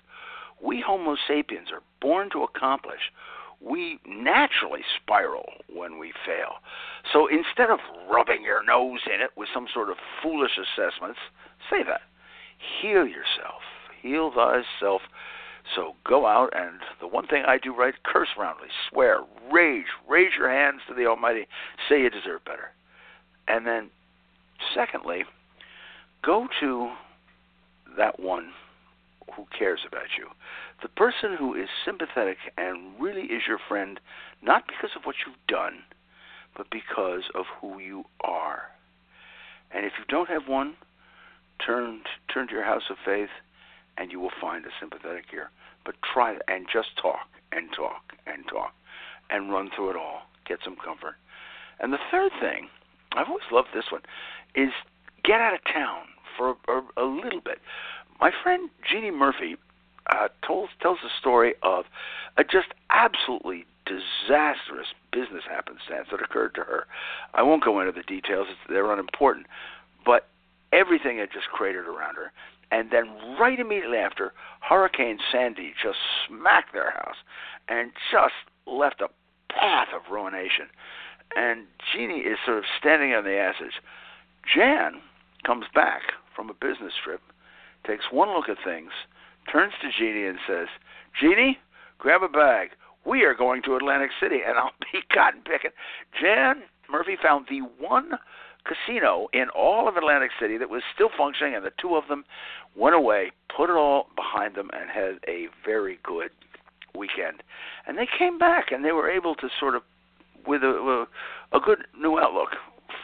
We 0.62 0.80
Homo 0.80 1.16
sapiens 1.26 1.68
are 1.72 1.82
born 2.00 2.30
to 2.30 2.44
accomplish 2.44 3.10
we 3.60 3.98
naturally 4.06 4.82
spiral 5.00 5.46
when 5.72 5.98
we 5.98 6.12
fail. 6.26 6.60
So 7.12 7.26
instead 7.26 7.70
of 7.70 7.78
rubbing 8.10 8.42
your 8.42 8.62
nose 8.62 9.00
in 9.06 9.20
it 9.20 9.30
with 9.36 9.48
some 9.52 9.66
sort 9.72 9.90
of 9.90 9.96
foolish 10.22 10.58
assessments, 10.58 11.18
say 11.70 11.82
that. 11.84 12.02
Heal 12.80 13.06
yourself. 13.06 13.62
Heal 14.02 14.30
thyself. 14.30 15.02
So 15.74 15.94
go 16.04 16.26
out 16.26 16.52
and 16.54 16.80
the 17.00 17.06
one 17.08 17.26
thing 17.26 17.44
I 17.46 17.56
do 17.58 17.74
right, 17.74 17.94
curse 18.04 18.28
roundly, 18.38 18.68
swear, 18.90 19.20
rage, 19.50 19.86
raise 20.08 20.32
your 20.38 20.50
hands 20.50 20.82
to 20.88 20.94
the 20.94 21.06
Almighty, 21.06 21.46
say 21.88 22.02
you 22.02 22.10
deserve 22.10 22.44
better. 22.44 22.70
And 23.48 23.66
then 23.66 23.90
secondly, 24.74 25.24
go 26.22 26.48
to 26.60 26.90
that 27.96 28.18
one 28.18 28.50
who 29.36 29.46
cares 29.56 29.80
about 29.86 30.08
you. 30.18 30.28
The 30.82 30.88
person 30.88 31.36
who 31.38 31.54
is 31.54 31.68
sympathetic 31.84 32.38
and 32.56 33.00
really 33.00 33.22
is 33.22 33.42
your 33.48 33.58
friend, 33.68 34.00
not 34.42 34.66
because 34.66 34.90
of 34.96 35.04
what 35.04 35.16
you've 35.26 35.36
done, 35.48 35.80
but 36.56 36.70
because 36.70 37.22
of 37.34 37.46
who 37.60 37.78
you 37.78 38.04
are. 38.20 38.62
And 39.70 39.84
if 39.84 39.92
you 39.98 40.04
don't 40.08 40.28
have 40.28 40.46
one, 40.46 40.74
turn 41.64 42.02
turn 42.32 42.46
to 42.48 42.52
your 42.52 42.64
house 42.64 42.84
of 42.90 42.96
faith, 43.04 43.30
and 43.96 44.12
you 44.12 44.20
will 44.20 44.32
find 44.40 44.64
a 44.64 44.68
sympathetic 44.80 45.24
ear. 45.32 45.50
But 45.84 45.96
try 46.02 46.36
and 46.48 46.66
just 46.72 46.96
talk 47.00 47.26
and 47.52 47.68
talk 47.76 48.12
and 48.26 48.44
talk, 48.48 48.72
and 49.30 49.52
run 49.52 49.70
through 49.74 49.90
it 49.90 49.96
all. 49.96 50.22
Get 50.46 50.58
some 50.64 50.76
comfort. 50.76 51.14
And 51.80 51.92
the 51.92 51.98
third 52.10 52.32
thing, 52.40 52.68
I've 53.14 53.28
always 53.28 53.44
loved 53.50 53.68
this 53.75 53.90
one, 53.90 54.02
is 54.54 54.71
get 55.23 55.40
out 55.40 55.54
of 55.54 55.61
town 55.64 56.04
for 56.37 56.56
a, 56.68 57.02
a 57.02 57.06
little 57.06 57.40
bit. 57.40 57.59
My 58.21 58.30
friend 58.42 58.71
Jeannie 58.88 59.11
Murphy 59.11 59.56
uh, 60.11 60.28
tells 60.44 60.68
tells 60.80 60.99
the 61.02 61.11
story 61.18 61.54
of 61.62 61.85
a 62.37 62.44
just 62.44 62.68
absolutely 62.90 63.64
disastrous 63.87 64.88
business 65.12 65.44
happenstance 65.49 66.09
that 66.11 66.21
occurred 66.21 66.54
to 66.54 66.62
her. 66.62 66.87
I 67.35 67.42
won't 67.42 67.64
go 67.64 67.80
into 67.80 67.92
the 67.92 68.02
details; 68.02 68.47
it's, 68.50 68.61
they're 68.68 68.90
unimportant. 68.92 69.47
But 70.04 70.28
everything 70.73 71.18
had 71.18 71.30
just 71.33 71.47
cratered 71.49 71.87
around 71.87 72.16
her, 72.16 72.33
and 72.71 72.90
then 72.90 73.14
right 73.38 73.59
immediately 73.59 73.99
after, 73.99 74.33
Hurricane 74.61 75.18
Sandy 75.30 75.75
just 75.83 75.99
smacked 76.26 76.73
their 76.73 76.90
house 76.90 77.16
and 77.68 77.92
just 78.11 78.35
left 78.66 79.00
a 79.00 79.09
path 79.52 79.88
of 79.94 80.11
ruination. 80.11 80.66
And 81.36 81.66
Jeannie 81.92 82.20
is 82.20 82.38
sort 82.44 82.58
of 82.58 82.64
standing 82.78 83.12
on 83.12 83.24
the 83.24 83.36
ashes. 83.36 83.72
Jan 84.54 85.00
comes 85.44 85.66
back 85.74 86.02
from 86.34 86.50
a 86.50 86.54
business 86.54 86.92
trip 87.02 87.20
takes 87.86 88.04
one 88.10 88.28
look 88.34 88.48
at 88.48 88.56
things, 88.64 88.90
turns 89.50 89.72
to 89.82 89.88
Jeannie 89.96 90.26
and 90.26 90.38
says, 90.46 90.68
Jeannie, 91.20 91.58
grab 91.98 92.22
a 92.22 92.28
bag. 92.28 92.70
We 93.06 93.24
are 93.24 93.34
going 93.34 93.62
to 93.62 93.76
Atlantic 93.76 94.10
City, 94.20 94.40
and 94.46 94.58
I'll 94.58 94.72
be 94.92 95.00
cotton 95.14 95.42
picking. 95.44 95.70
Jan 96.20 96.62
Murphy 96.90 97.16
found 97.22 97.46
the 97.48 97.60
one 97.78 98.12
casino 98.64 99.28
in 99.34 99.50
all 99.50 99.88
of 99.88 99.96
Atlantic 99.96 100.30
City 100.40 100.56
that 100.56 100.70
was 100.70 100.82
still 100.94 101.10
functioning, 101.16 101.54
and 101.54 101.64
the 101.64 101.72
two 101.80 101.96
of 101.96 102.08
them 102.08 102.24
went 102.74 102.94
away, 102.94 103.30
put 103.54 103.68
it 103.68 103.76
all 103.76 104.08
behind 104.16 104.54
them, 104.54 104.70
and 104.72 104.90
had 104.90 105.18
a 105.28 105.48
very 105.64 105.98
good 106.02 106.30
weekend. 106.96 107.42
And 107.86 107.98
they 107.98 108.08
came 108.18 108.38
back, 108.38 108.72
and 108.72 108.84
they 108.84 108.92
were 108.92 109.10
able 109.10 109.34
to 109.36 109.48
sort 109.60 109.74
of, 109.74 109.82
with 110.46 110.62
a, 110.62 111.06
a 111.52 111.60
good 111.60 111.86
new 111.98 112.18
outlook, 112.18 112.50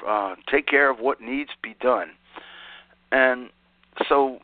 uh, 0.06 0.34
take 0.50 0.66
care 0.66 0.90
of 0.90 0.98
what 0.98 1.20
needs 1.20 1.50
be 1.62 1.74
done. 1.80 2.10
And 3.12 3.50
so 4.08 4.38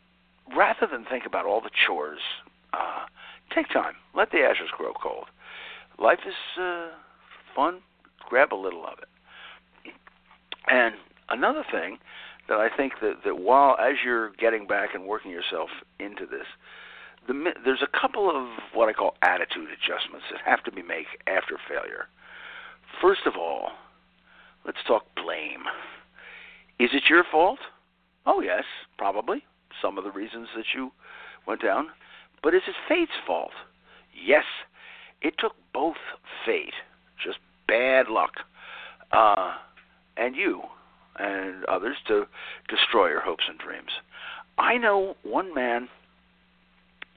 rather 0.55 0.87
than 0.89 1.05
think 1.05 1.25
about 1.25 1.45
all 1.45 1.61
the 1.61 1.69
chores, 1.85 2.19
uh, 2.73 3.05
take 3.53 3.69
time. 3.69 3.93
Let 4.15 4.31
the 4.31 4.39
ashes 4.39 4.69
grow 4.75 4.93
cold. 4.93 5.27
Life 5.99 6.19
is 6.27 6.61
uh, 6.61 6.89
fun. 7.55 7.79
Grab 8.29 8.53
a 8.53 8.55
little 8.55 8.85
of 8.85 8.99
it. 8.99 9.93
And 10.67 10.95
another 11.29 11.63
thing 11.71 11.97
that 12.49 12.57
I 12.57 12.69
think 12.75 12.93
that, 13.01 13.23
that 13.25 13.39
while 13.39 13.77
as 13.79 13.95
you're 14.03 14.31
getting 14.31 14.67
back 14.67 14.93
and 14.93 15.05
working 15.05 15.31
yourself 15.31 15.69
into 15.99 16.25
this, 16.25 16.45
the, 17.27 17.51
there's 17.63 17.83
a 17.83 17.99
couple 17.99 18.29
of 18.29 18.47
what 18.73 18.89
I 18.89 18.93
call 18.93 19.15
attitude 19.21 19.69
adjustments 19.69 20.25
that 20.31 20.41
have 20.45 20.63
to 20.63 20.71
be 20.71 20.81
made 20.81 21.05
after 21.25 21.57
failure. 21.67 22.07
First 23.01 23.21
of 23.25 23.35
all, 23.35 23.69
let's 24.65 24.77
talk 24.87 25.03
blame. 25.15 25.63
Is 26.79 26.89
it 26.93 27.03
your 27.09 27.23
fault? 27.31 27.59
Oh, 28.25 28.41
yes, 28.41 28.63
probably 28.97 29.43
some 29.81 29.97
of 29.97 30.03
the 30.03 30.11
reasons 30.11 30.47
that 30.55 30.65
you 30.75 30.91
went 31.47 31.61
down. 31.61 31.87
But 32.43 32.53
is 32.53 32.61
it 32.67 32.75
fate's 32.87 33.11
fault? 33.25 33.51
Yes, 34.13 34.43
it 35.21 35.35
took 35.37 35.53
both 35.73 35.95
fate, 36.45 36.73
just 37.23 37.37
bad 37.67 38.07
luck, 38.09 38.31
uh, 39.11 39.53
and 40.15 40.35
you 40.35 40.61
and 41.19 41.65
others 41.65 41.97
to 42.07 42.25
destroy 42.69 43.09
your 43.09 43.21
hopes 43.21 43.45
and 43.49 43.57
dreams. 43.57 43.91
I 44.57 44.77
know 44.77 45.15
one 45.23 45.53
man, 45.53 45.87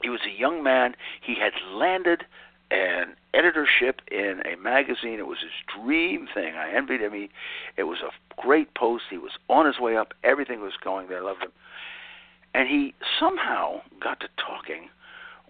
he 0.03 0.09
was 0.09 0.21
a 0.27 0.39
young 0.39 0.63
man, 0.63 0.95
he 1.23 1.35
had 1.35 1.53
landed 1.75 2.25
an 2.71 3.15
editorship 3.35 4.01
in 4.11 4.43
a 4.45 4.57
magazine. 4.57 5.19
It 5.19 5.27
was 5.27 5.39
his 5.41 5.51
dream 5.83 6.29
thing. 6.33 6.55
I 6.55 6.73
envied 6.75 7.01
him. 7.01 7.13
He, 7.13 7.31
it 7.77 7.85
was 7.85 7.99
a 8.01 8.41
great 8.41 8.75
post. 8.75 9.05
He 9.11 9.19
was 9.19 9.33
on 9.49 9.67
his 9.67 9.79
way 9.79 9.97
up. 9.97 10.15
Everything 10.25 10.61
was 10.61 10.73
going 10.83 11.09
there. 11.09 11.19
I 11.19 11.23
loved 11.23 11.43
him 11.43 11.53
and 12.55 12.69
he 12.69 12.95
somehow 13.19 13.81
got 14.01 14.21
to 14.21 14.29
talking 14.37 14.89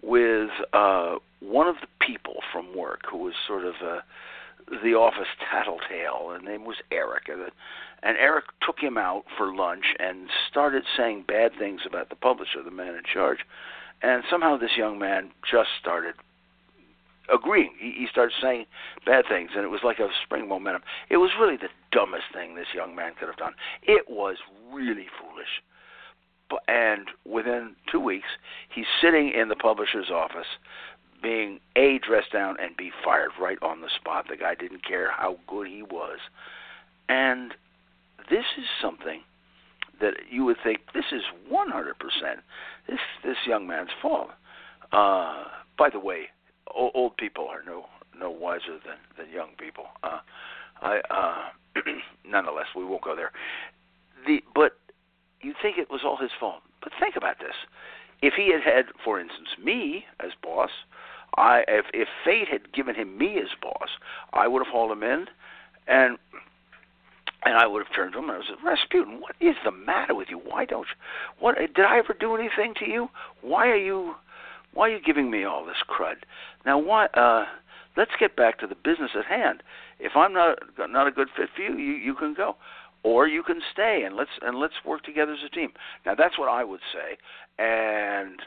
with 0.02 0.50
uh, 0.72 1.16
one 1.40 1.66
of 1.66 1.76
the 1.80 2.06
people 2.06 2.36
from 2.52 2.76
work 2.76 3.02
who 3.10 3.18
was 3.18 3.34
sort 3.46 3.64
of 3.64 3.74
uh, 3.84 4.00
the 4.82 4.94
office 4.94 5.28
tattletale. 5.50 6.32
His 6.34 6.42
name 6.44 6.64
was 6.64 6.76
Eric, 6.90 7.28
and 7.28 8.16
Eric 8.16 8.46
took 8.64 8.78
him 8.78 8.96
out 8.96 9.24
for 9.36 9.54
lunch 9.54 9.84
and 9.98 10.28
started 10.50 10.84
saying 10.96 11.24
bad 11.26 11.52
things 11.58 11.82
about 11.86 12.08
the 12.08 12.16
publisher, 12.16 12.62
the 12.64 12.70
man 12.70 12.94
in 12.94 13.02
charge. 13.10 13.40
And 14.02 14.22
somehow 14.30 14.56
this 14.56 14.76
young 14.78 14.98
man 14.98 15.30
just 15.48 15.68
started 15.78 16.14
agreeing. 17.32 17.72
He, 17.78 17.92
he 17.92 18.06
started 18.10 18.34
saying 18.40 18.66
bad 19.06 19.25
things, 19.28 19.50
and 19.54 19.64
it 19.64 19.68
was 19.68 19.80
like 19.84 19.99
a 19.99 20.08
spring 20.25 20.49
momentum. 20.49 20.82
It 21.08 21.18
was 21.18 21.30
really 21.40 21.56
the 21.56 21.68
dumbest 21.92 22.25
thing 22.32 22.54
this 22.54 22.75
young 22.75 22.94
man 22.94 23.12
could 23.18 23.28
have 23.28 23.37
done. 23.37 23.54
It 23.82 24.08
was 24.08 24.37
really 24.72 25.06
foolish 25.20 25.62
But, 26.49 26.60
and 26.68 27.08
within 27.25 27.76
two 27.90 28.00
weeks, 28.00 28.28
he's 28.68 28.87
sitting 29.00 29.32
in 29.32 29.49
the 29.49 29.56
publisher's 29.56 30.10
office, 30.10 30.46
being 31.22 31.60
a 31.76 31.99
dressed 31.99 32.32
down 32.32 32.56
and 32.60 32.76
b 32.76 32.90
fired 33.04 33.30
right 33.40 33.58
on 33.62 33.80
the 33.80 33.90
spot. 33.94 34.26
The 34.28 34.37
guy 34.37 34.54
didn't 34.54 34.87
care 34.87 35.10
how 35.10 35.37
good 35.46 35.66
he 35.66 35.82
was, 35.82 36.18
and 37.08 37.52
this 38.30 38.44
is 38.56 38.64
something 38.80 39.20
that 40.00 40.14
you 40.30 40.44
would 40.44 40.56
think 40.64 40.80
this 40.94 41.04
is 41.12 41.22
100% 41.52 41.92
this 42.88 42.99
this 43.22 43.37
young 43.46 43.66
man's 43.66 43.90
fault. 44.00 44.30
Uh, 44.92 45.44
by 45.78 45.90
the 45.90 46.00
way, 46.00 46.28
old, 46.74 46.92
old 46.94 47.16
people 47.16 47.46
are 47.48 47.62
no 47.64 47.86
no 48.18 48.30
wiser 48.30 48.78
than 48.84 48.98
than 49.16 49.32
young 49.32 49.50
people. 49.58 49.86
Uh, 50.02 50.20
I 50.82 51.00
uh, 51.10 51.80
nonetheless 52.26 52.66
we 52.76 52.84
won't 52.84 53.02
go 53.02 53.16
there. 53.16 53.32
The 54.26 54.42
but 54.54 54.78
you 55.40 55.54
think 55.60 55.78
it 55.78 55.90
was 55.90 56.02
all 56.04 56.16
his 56.16 56.30
fault. 56.38 56.62
But 56.82 56.92
think 56.98 57.16
about 57.16 57.38
this. 57.38 57.54
If 58.22 58.34
he 58.34 58.52
had 58.52 58.62
had, 58.62 58.86
for 59.02 59.18
instance, 59.18 59.48
me 59.62 60.04
as 60.20 60.32
boss, 60.42 60.70
I 61.36 61.64
if 61.68 61.86
if 61.94 62.08
fate 62.24 62.48
had 62.48 62.72
given 62.72 62.94
him 62.94 63.16
me 63.16 63.38
as 63.38 63.48
boss, 63.60 63.88
I 64.32 64.46
would 64.48 64.64
have 64.64 64.72
hauled 64.72 64.92
him 64.92 65.02
in 65.02 65.26
and 65.86 66.18
and 67.42 67.56
I 67.56 67.66
would 67.66 67.84
have 67.84 67.94
turned 67.94 68.12
to 68.12 68.18
him 68.18 68.28
and 68.28 68.42
I 68.42 68.46
said, 68.46 68.56
Rasputin, 68.62 69.20
what 69.20 69.34
is 69.40 69.56
the 69.64 69.70
matter 69.70 70.14
with 70.14 70.28
you? 70.28 70.38
Why 70.38 70.64
don't 70.64 70.86
you 70.88 70.94
what 71.38 71.56
did 71.56 71.80
I 71.80 71.98
ever 71.98 72.14
do 72.18 72.34
anything 72.34 72.74
to 72.80 72.88
you? 72.88 73.08
Why 73.42 73.68
are 73.68 73.76
you 73.76 74.14
why 74.72 74.88
are 74.88 74.92
you 74.92 75.00
giving 75.04 75.30
me 75.30 75.44
all 75.44 75.64
this 75.64 75.82
crud? 75.88 76.16
Now 76.64 76.78
why 76.78 77.06
uh 77.06 77.44
let's 77.96 78.12
get 78.18 78.36
back 78.36 78.58
to 78.60 78.66
the 78.66 78.74
business 78.74 79.10
at 79.18 79.26
hand. 79.26 79.62
If 79.98 80.12
I'm 80.16 80.32
not 80.32 80.58
not 80.78 81.06
a 81.06 81.10
good 81.10 81.28
fit 81.36 81.48
for 81.54 81.62
you, 81.62 81.76
you, 81.76 81.92
you 81.92 82.14
can 82.14 82.34
go 82.34 82.56
or 83.02 83.26
you 83.26 83.42
can 83.42 83.60
stay 83.72 84.02
and 84.04 84.16
let's 84.16 84.30
and 84.42 84.58
let's 84.58 84.74
work 84.84 85.02
together 85.04 85.32
as 85.32 85.40
a 85.44 85.48
team. 85.48 85.70
Now 86.04 86.14
that's 86.14 86.38
what 86.38 86.48
I 86.48 86.64
would 86.64 86.80
say. 86.92 87.16
And 87.58 88.40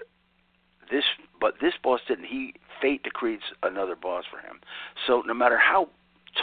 this 0.92 1.04
but 1.40 1.56
this 1.62 1.74
boss 1.84 2.02
didn't. 2.08 2.26
He 2.26 2.54
fate 2.82 3.04
decrees 3.04 3.42
another 3.62 3.96
boss 3.96 4.26
for 4.30 4.40
him. 4.40 4.60
So 5.08 5.24
no 5.26 5.34
matter 5.34 5.58
how 5.58 5.90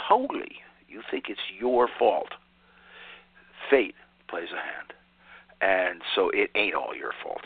totally 0.09 0.57
you 0.87 1.01
think 1.09 1.25
it's 1.29 1.39
your 1.59 1.87
fault, 1.99 2.29
fate 3.69 3.95
plays 4.27 4.49
a 4.51 4.55
hand. 4.55 4.93
And 5.61 6.01
so 6.15 6.29
it 6.33 6.49
ain't 6.55 6.75
all 6.75 6.95
your 6.95 7.11
fault. 7.23 7.41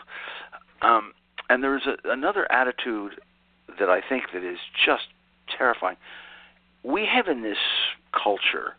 Um, 0.81 1.13
and 1.49 1.63
there's 1.63 1.85
a, 1.85 2.11
another 2.11 2.51
attitude 2.51 3.13
that 3.79 3.89
I 3.89 4.01
think 4.07 4.25
that 4.33 4.43
is 4.43 4.59
just 4.85 5.03
terrifying. 5.57 5.97
We 6.83 7.07
have 7.11 7.27
in 7.27 7.41
this 7.41 7.57
culture 8.11 8.75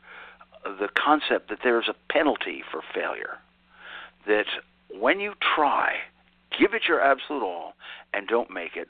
the 0.65 0.89
concept 0.97 1.49
that 1.51 1.59
there's 1.63 1.89
a 1.89 2.13
penalty 2.13 2.63
for 2.71 2.81
failure. 2.95 3.39
That 4.27 4.47
when 4.91 5.21
you 5.21 5.35
try, 5.55 5.95
give 6.59 6.75
it 6.75 6.83
your 6.89 7.01
absolute 7.01 7.43
all, 7.43 7.75
and 8.13 8.27
don't 8.27 8.51
make 8.51 8.77
it, 8.77 8.89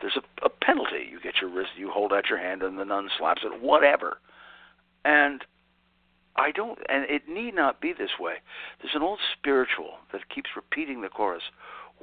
there's 0.00 0.16
a, 0.16 0.44
a 0.44 0.48
penalty. 0.48 1.06
You 1.10 1.20
get 1.20 1.34
your 1.40 1.50
wrist, 1.50 1.70
you 1.76 1.90
hold 1.90 2.12
out 2.12 2.28
your 2.28 2.38
hand, 2.38 2.62
and 2.62 2.78
the 2.78 2.84
nun 2.84 3.08
slaps 3.18 3.42
it, 3.44 3.62
whatever. 3.62 4.18
And 5.04 5.44
I 6.36 6.50
don't, 6.50 6.78
and 6.88 7.04
it 7.08 7.28
need 7.28 7.54
not 7.54 7.80
be 7.80 7.92
this 7.92 8.18
way. 8.18 8.34
There's 8.80 8.94
an 8.94 9.02
old 9.02 9.20
spiritual 9.38 9.94
that 10.12 10.28
keeps 10.28 10.50
repeating 10.56 11.02
the 11.02 11.08
chorus. 11.08 11.42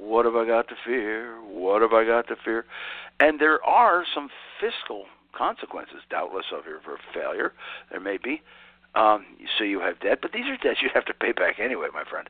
What 0.00 0.24
have 0.24 0.34
I 0.34 0.46
got 0.46 0.68
to 0.68 0.74
fear? 0.84 1.36
What 1.42 1.82
have 1.82 1.92
I 1.92 2.04
got 2.04 2.28
to 2.28 2.36
fear? 2.36 2.64
And 3.18 3.38
there 3.38 3.62
are 3.64 4.04
some 4.14 4.30
fiscal 4.60 5.04
consequences, 5.36 5.98
doubtless, 6.08 6.46
of 6.52 6.64
your 6.64 6.80
failure. 7.14 7.52
There 7.90 8.00
may 8.00 8.16
be. 8.16 8.42
Um, 8.94 9.24
so 9.56 9.64
you 9.64 9.80
have 9.80 10.00
debt, 10.00 10.18
but 10.20 10.32
these 10.32 10.46
are 10.46 10.56
debts 10.56 10.82
you 10.82 10.88
have 10.94 11.04
to 11.04 11.14
pay 11.14 11.32
back 11.32 11.60
anyway, 11.60 11.88
my 11.92 12.04
friend. 12.04 12.28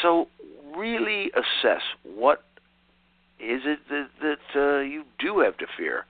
So 0.00 0.28
really 0.74 1.30
assess 1.32 1.82
what 2.04 2.44
is 3.38 3.62
it 3.64 3.80
that, 3.90 4.08
that 4.22 4.60
uh, 4.60 4.80
you 4.80 5.04
do 5.18 5.40
have 5.40 5.58
to 5.58 5.66
fear, 5.76 6.06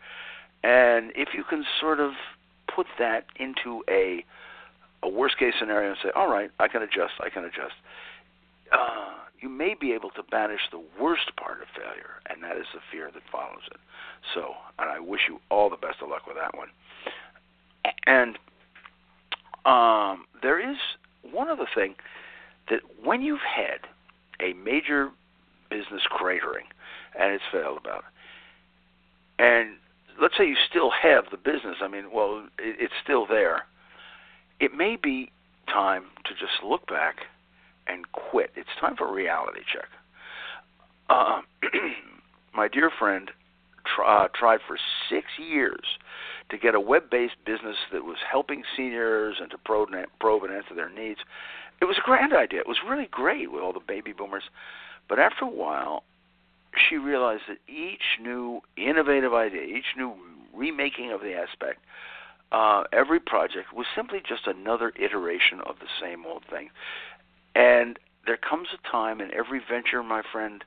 and 0.62 1.10
if 1.16 1.30
you 1.34 1.42
can 1.42 1.64
sort 1.80 1.98
of 1.98 2.12
put 2.72 2.86
that 2.98 3.24
into 3.36 3.82
a 3.88 4.24
a 5.02 5.08
worst 5.08 5.36
case 5.38 5.54
scenario 5.58 5.88
and 5.88 5.98
say, 6.00 6.10
all 6.14 6.28
right, 6.28 6.50
I 6.60 6.68
can 6.68 6.82
adjust, 6.82 7.14
I 7.18 7.28
can 7.28 7.44
adjust. 7.44 7.74
Uh, 8.70 9.14
you 9.42 9.48
may 9.48 9.74
be 9.78 9.92
able 9.92 10.10
to 10.10 10.22
banish 10.22 10.60
the 10.70 10.82
worst 11.00 11.34
part 11.36 11.60
of 11.60 11.68
failure, 11.76 12.22
and 12.30 12.42
that 12.42 12.56
is 12.56 12.66
the 12.72 12.80
fear 12.90 13.10
that 13.12 13.22
follows 13.30 13.62
it. 13.70 13.78
So, 14.34 14.52
and 14.78 14.88
I 14.88 15.00
wish 15.00 15.22
you 15.28 15.40
all 15.50 15.68
the 15.68 15.76
best 15.76 15.96
of 16.00 16.08
luck 16.08 16.26
with 16.26 16.36
that 16.36 16.56
one. 16.56 16.68
And 18.06 18.38
um, 19.64 20.26
there 20.42 20.60
is 20.60 20.76
one 21.30 21.48
other 21.48 21.66
thing 21.74 21.96
that 22.70 22.80
when 23.02 23.22
you've 23.22 23.40
had 23.40 23.80
a 24.40 24.52
major 24.54 25.10
business 25.70 26.02
cratering 26.10 26.68
and 27.18 27.32
it's 27.32 27.44
failed 27.50 27.78
about, 27.80 28.04
and 29.38 29.70
let's 30.20 30.36
say 30.38 30.46
you 30.46 30.56
still 30.70 30.90
have 30.90 31.24
the 31.30 31.36
business, 31.36 31.76
I 31.82 31.88
mean, 31.88 32.12
well, 32.12 32.46
it, 32.58 32.76
it's 32.78 32.94
still 33.02 33.26
there. 33.26 33.66
It 34.60 34.72
may 34.72 34.96
be 35.02 35.32
time 35.66 36.04
to 36.24 36.34
just 36.34 36.62
look 36.64 36.86
back 36.86 37.16
and 37.86 38.10
quit. 38.12 38.50
It's 38.56 38.68
time 38.80 38.96
for 38.96 39.08
a 39.08 39.12
reality 39.12 39.60
check. 39.72 39.88
Uh, 41.08 41.40
my 42.54 42.68
dear 42.68 42.90
friend 42.98 43.30
uh, 44.04 44.28
tried 44.34 44.60
for 44.66 44.78
six 45.10 45.26
years 45.38 45.84
to 46.50 46.58
get 46.58 46.74
a 46.74 46.80
web-based 46.80 47.36
business 47.44 47.76
that 47.92 48.04
was 48.04 48.18
helping 48.30 48.62
seniors 48.76 49.36
and 49.40 49.50
to 49.50 49.58
probe, 49.58 49.90
probe 50.20 50.44
and 50.44 50.52
answer 50.52 50.74
their 50.74 50.90
needs. 50.90 51.20
It 51.80 51.86
was 51.86 51.96
a 51.98 52.06
grand 52.06 52.32
idea. 52.32 52.60
It 52.60 52.68
was 52.68 52.78
really 52.88 53.08
great 53.10 53.50
with 53.50 53.62
all 53.62 53.72
the 53.72 53.80
baby 53.80 54.12
boomers. 54.12 54.44
But 55.08 55.18
after 55.18 55.44
a 55.44 55.50
while, 55.50 56.04
she 56.88 56.96
realized 56.96 57.42
that 57.48 57.58
each 57.72 58.20
new 58.20 58.60
innovative 58.76 59.34
idea, 59.34 59.62
each 59.62 59.96
new 59.96 60.14
remaking 60.54 61.10
of 61.10 61.20
the 61.20 61.34
aspect, 61.34 61.80
uh, 62.52 62.84
every 62.92 63.18
project 63.18 63.72
was 63.74 63.86
simply 63.96 64.20
just 64.26 64.46
another 64.46 64.92
iteration 65.00 65.60
of 65.66 65.76
the 65.80 65.86
same 66.00 66.24
old 66.26 66.44
thing. 66.50 66.68
And 67.54 67.98
there 68.26 68.38
comes 68.38 68.68
a 68.72 68.90
time 68.90 69.20
in 69.20 69.32
every 69.34 69.60
venture, 69.68 70.02
my 70.02 70.22
friend, 70.32 70.64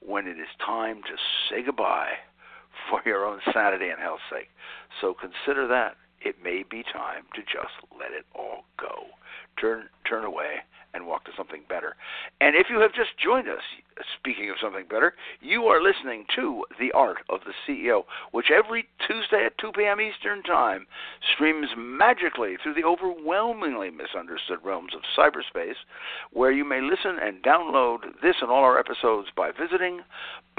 when 0.00 0.26
it 0.26 0.38
is 0.38 0.48
time 0.64 1.02
to 1.02 1.16
say 1.50 1.62
goodbye 1.62 2.14
for 2.88 3.00
your 3.04 3.26
own 3.26 3.40
sanity 3.52 3.88
and 3.88 4.00
health's 4.00 4.22
sake. 4.30 4.48
So 5.00 5.14
consider 5.14 5.66
that. 5.68 5.96
It 6.20 6.36
may 6.42 6.62
be 6.68 6.84
time 6.84 7.24
to 7.34 7.42
just 7.42 7.74
let 7.98 8.12
it 8.12 8.24
all 8.34 8.64
go. 8.78 9.10
Turn 9.60 9.88
turn 10.08 10.24
away 10.24 10.62
and 10.94 11.06
walk 11.06 11.24
to 11.24 11.32
something 11.36 11.62
better. 11.68 11.96
And 12.40 12.54
if 12.54 12.68
you 12.70 12.78
have 12.80 12.92
just 12.94 13.18
joined 13.18 13.48
us, 13.48 13.62
speaking 14.18 14.50
of 14.50 14.56
something 14.60 14.86
better, 14.88 15.14
you 15.40 15.64
are 15.64 15.82
listening 15.82 16.26
to 16.36 16.64
The 16.78 16.92
Art 16.92 17.24
of 17.28 17.40
the 17.44 17.52
CEO, 17.66 18.04
which 18.30 18.50
every 18.50 18.88
Tuesday 19.06 19.44
at 19.46 19.58
2 19.58 19.72
p.m. 19.72 20.00
Eastern 20.00 20.42
Time 20.42 20.86
streams 21.34 21.68
magically 21.76 22.56
through 22.62 22.74
the 22.74 22.84
overwhelmingly 22.84 23.90
misunderstood 23.90 24.58
realms 24.64 24.94
of 24.94 25.02
cyberspace, 25.16 25.76
where 26.32 26.52
you 26.52 26.64
may 26.64 26.80
listen 26.80 27.18
and 27.20 27.42
download 27.42 27.98
this 28.22 28.36
and 28.40 28.50
all 28.50 28.64
our 28.64 28.78
episodes 28.78 29.28
by 29.36 29.50
visiting 29.50 30.00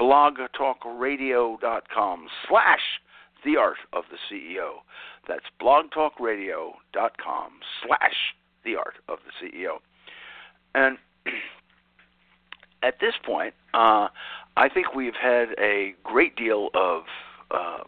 blogtalkradio.com 0.00 2.26
slash 2.48 3.00
the 3.44 3.56
art 3.56 3.78
of 3.92 4.04
the 4.10 4.18
CEO. 4.30 4.82
That's 5.28 5.44
blogtalkradio.com 5.60 7.52
slash 7.86 8.34
the 8.64 8.76
art 8.76 8.94
of 9.08 9.18
the 9.26 9.32
CEO. 9.46 9.78
And 10.74 10.98
at 12.84 13.00
this 13.00 13.14
point, 13.24 13.54
uh, 13.72 14.08
I 14.56 14.68
think 14.68 14.94
we've 14.94 15.16
had 15.20 15.48
a 15.58 15.94
great 16.04 16.36
deal 16.36 16.68
of 16.74 17.04
uh, 17.50 17.78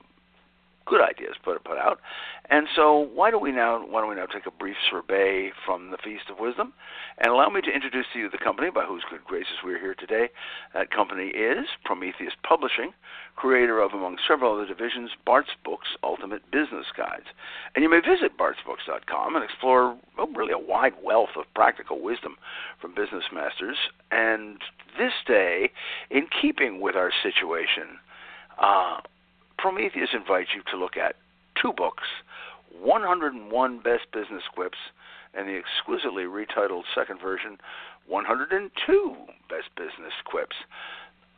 good 0.86 1.02
ideas 1.02 1.34
put 1.42 1.62
put 1.64 1.78
out. 1.78 2.00
And 2.48 2.66
so 2.74 3.08
why 3.12 3.30
don't 3.30 3.42
we 3.42 3.52
now 3.52 3.84
why 3.84 4.00
don't 4.00 4.10
we 4.10 4.16
now 4.16 4.26
take 4.26 4.46
a 4.46 4.50
brief 4.50 4.76
survey 4.90 5.50
from 5.64 5.90
the 5.90 5.98
Feast 5.98 6.30
of 6.30 6.38
Wisdom 6.38 6.72
and 7.18 7.32
allow 7.32 7.48
me 7.48 7.60
to 7.60 7.70
introduce 7.70 8.06
to 8.12 8.18
you 8.18 8.30
the 8.30 8.38
company 8.38 8.70
by 8.70 8.84
whose 8.84 9.02
good 9.10 9.24
graces 9.24 9.58
we're 9.64 9.80
here 9.80 9.94
today. 9.94 10.28
That 10.74 10.90
company 10.90 11.28
is 11.28 11.66
Prometheus 11.84 12.34
Publishing, 12.46 12.92
creator 13.34 13.80
of 13.80 13.92
among 13.92 14.18
several 14.28 14.54
other 14.54 14.66
divisions 14.66 15.10
Bart's 15.24 15.50
Books 15.64 15.88
Ultimate 16.02 16.50
Business 16.50 16.86
Guides. 16.96 17.26
And 17.74 17.82
you 17.82 17.90
may 17.90 18.00
visit 18.00 18.38
bartsbooks.com 18.38 19.34
and 19.34 19.44
explore 19.44 19.96
really 20.34 20.52
a 20.52 20.58
wide 20.58 20.94
wealth 21.02 21.36
of 21.36 21.44
practical 21.54 22.00
wisdom 22.00 22.36
from 22.80 22.94
business 22.94 23.24
masters. 23.32 23.76
And 24.10 24.58
this 24.98 25.12
day, 25.26 25.70
in 26.10 26.26
keeping 26.40 26.80
with 26.80 26.94
our 26.94 27.10
situation, 27.22 27.98
uh, 28.58 28.98
Prometheus 29.58 30.10
invites 30.12 30.50
you 30.54 30.62
to 30.70 30.76
look 30.76 30.96
at 30.96 31.16
two 31.60 31.72
books 31.72 32.04
101 32.80 33.78
Best 33.80 34.10
Business 34.12 34.42
Quips, 34.54 34.78
and 35.34 35.48
the 35.48 35.56
exquisitely 35.56 36.24
retitled 36.24 36.82
second 36.94 37.20
version 37.20 37.58
102 38.06 39.16
Best 39.48 39.68
Business 39.76 40.12
Quips. 40.24 40.56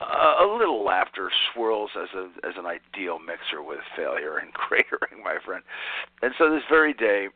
Uh, 0.01 0.45
a 0.45 0.47
little 0.47 0.85
laughter 0.85 1.31
swirls 1.53 1.91
as 2.01 2.09
a 2.15 2.31
as 2.47 2.55
an 2.57 2.67
ideal 2.67 3.19
mixer 3.19 3.63
with 3.63 3.81
failure 3.97 4.37
and 4.39 4.55
cratering, 4.55 5.23
my 5.25 5.39
friend. 5.45 5.65
And 6.23 6.33
so 6.39 6.51
this 6.51 6.63
very 6.69 6.95
day, 6.95 7.29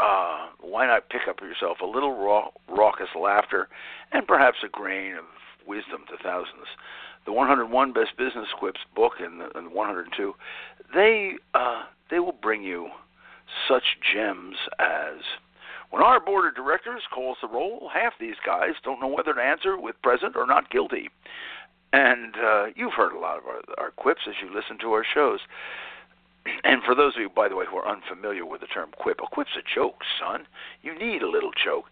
uh, 0.00 0.48
why 0.60 0.86
not 0.86 1.10
pick 1.10 1.28
up 1.28 1.40
yourself 1.40 1.78
a 1.82 1.86
little 1.86 2.16
raw, 2.16 2.48
raucous 2.68 3.14
laughter 3.14 3.68
and 4.12 4.26
perhaps 4.26 4.58
a 4.64 4.68
grain 4.68 5.14
of 5.14 5.24
wisdom 5.66 6.04
to 6.08 6.16
thousands 6.22 6.68
the 7.26 7.32
101 7.32 7.92
Best 7.92 8.16
Business 8.16 8.48
Quips 8.58 8.80
book 8.94 9.14
and 9.20 9.40
the, 9.40 9.58
and 9.58 9.66
the 9.66 9.74
102, 9.74 10.34
they 10.94 11.32
uh, 11.54 11.82
they 12.10 12.20
will 12.20 12.36
bring 12.40 12.62
you 12.62 12.88
such 13.68 13.98
gems 14.12 14.56
as 14.78 15.18
when 15.90 16.02
our 16.02 16.20
board 16.20 16.46
of 16.46 16.54
directors 16.54 17.02
calls 17.12 17.38
the 17.40 17.48
roll, 17.48 17.90
half 17.92 18.14
these 18.18 18.36
guys 18.44 18.74
don't 18.82 19.00
know 19.00 19.06
whether 19.06 19.32
to 19.32 19.40
answer 19.40 19.78
with 19.78 20.00
present 20.02 20.36
or 20.36 20.46
not 20.46 20.70
guilty. 20.70 21.10
And 21.92 22.34
uh, 22.36 22.66
you've 22.74 22.92
heard 22.92 23.12
a 23.12 23.18
lot 23.18 23.38
of 23.38 23.44
our, 23.46 23.60
our 23.78 23.90
quips 23.92 24.22
as 24.28 24.34
you 24.42 24.54
listen 24.54 24.78
to 24.80 24.92
our 24.92 25.04
shows. 25.04 25.40
And 26.64 26.82
for 26.82 26.94
those 26.94 27.16
of 27.16 27.22
you, 27.22 27.28
by 27.28 27.48
the 27.48 27.56
way, 27.56 27.64
who 27.68 27.76
are 27.76 27.88
unfamiliar 27.88 28.44
with 28.44 28.60
the 28.60 28.66
term 28.66 28.90
quip, 28.96 29.20
a 29.22 29.26
quip's 29.26 29.56
a 29.56 29.74
joke, 29.74 30.02
son. 30.20 30.46
You 30.82 30.96
need 30.98 31.22
a 31.22 31.28
little 31.28 31.50
joke. 31.52 31.86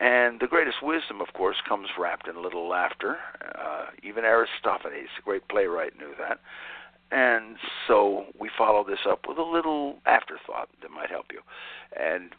And 0.00 0.40
the 0.40 0.46
greatest 0.46 0.82
wisdom, 0.82 1.20
of 1.20 1.32
course, 1.34 1.56
comes 1.66 1.88
wrapped 1.98 2.28
in 2.28 2.36
a 2.36 2.40
little 2.40 2.68
laughter. 2.68 3.16
Uh, 3.58 3.86
even 4.02 4.24
Aristophanes, 4.24 5.08
the 5.16 5.22
great 5.24 5.46
playwright, 5.48 5.96
knew 5.98 6.12
that. 6.18 6.40
And 7.10 7.56
so 7.86 8.26
we 8.38 8.50
follow 8.56 8.84
this 8.84 9.00
up 9.08 9.26
with 9.28 9.38
a 9.38 9.42
little 9.42 9.98
afterthought 10.04 10.68
that 10.82 10.90
might 10.90 11.10
help 11.10 11.26
you. 11.32 11.40
And 11.98 12.30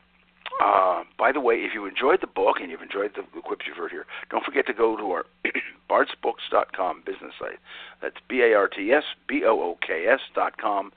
uh, 0.62 1.04
by 1.18 1.32
the 1.32 1.40
way, 1.40 1.56
if 1.56 1.74
you 1.74 1.86
enjoyed 1.86 2.22
the 2.22 2.28
book 2.28 2.58
and 2.62 2.70
you've 2.70 2.82
enjoyed 2.82 3.12
the, 3.16 3.24
the 3.34 3.42
quips 3.42 3.66
you've 3.68 3.78
heard 3.78 3.92
here, 3.92 4.06
don't 4.30 4.44
forget 4.44 4.68
to 4.68 4.74
go 4.74 4.96
to 4.98 5.12
our 5.12 5.26
bartsbooks.com 5.90 7.04
business 7.06 7.34
site. 7.40 7.60
That's 8.02 8.18
B 8.28 8.42
A 8.42 8.54
R 8.54 8.68
T 8.68 8.92
S 8.92 9.04
B 9.28 9.44
O 9.46 9.62
O 9.62 9.78
K 9.86 10.08
S 10.08 10.20
dot 10.34 10.58
com 10.58 10.92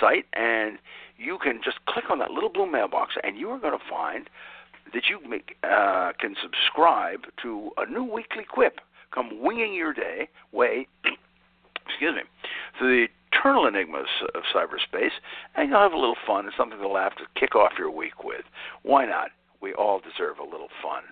site, 0.00 0.26
and 0.32 0.78
you 1.16 1.38
can 1.42 1.60
just 1.64 1.84
click 1.86 2.10
on 2.10 2.18
that 2.18 2.30
little 2.30 2.48
blue 2.50 2.70
mailbox, 2.70 3.14
and 3.22 3.36
you 3.36 3.50
are 3.50 3.58
going 3.58 3.78
to 3.78 3.84
find 3.88 4.28
that 4.94 5.04
you 5.08 5.20
make, 5.28 5.56
uh, 5.62 6.12
can 6.18 6.34
subscribe 6.42 7.20
to 7.42 7.70
a 7.76 7.86
new 7.86 8.04
weekly 8.04 8.44
quip. 8.48 8.80
Come 9.12 9.42
winging 9.42 9.74
your 9.74 9.92
day 9.92 10.28
way, 10.52 10.86
excuse 11.86 12.14
me, 12.14 12.22
through 12.78 13.06
the 13.06 13.12
eternal 13.32 13.66
enigmas 13.66 14.08
of 14.34 14.42
cyberspace, 14.54 15.10
and 15.54 15.68
you'll 15.68 15.80
have 15.80 15.92
a 15.92 15.98
little 15.98 16.16
fun 16.26 16.46
and 16.46 16.54
something 16.56 16.78
to 16.78 16.88
laugh 16.88 17.14
to 17.16 17.24
kick 17.38 17.54
off 17.54 17.72
your 17.78 17.90
week 17.90 18.24
with. 18.24 18.44
Why 18.82 19.06
not? 19.06 19.30
We 19.60 19.74
all 19.74 20.00
deserve 20.00 20.38
a 20.38 20.44
little 20.44 20.68
fun. 20.82 21.02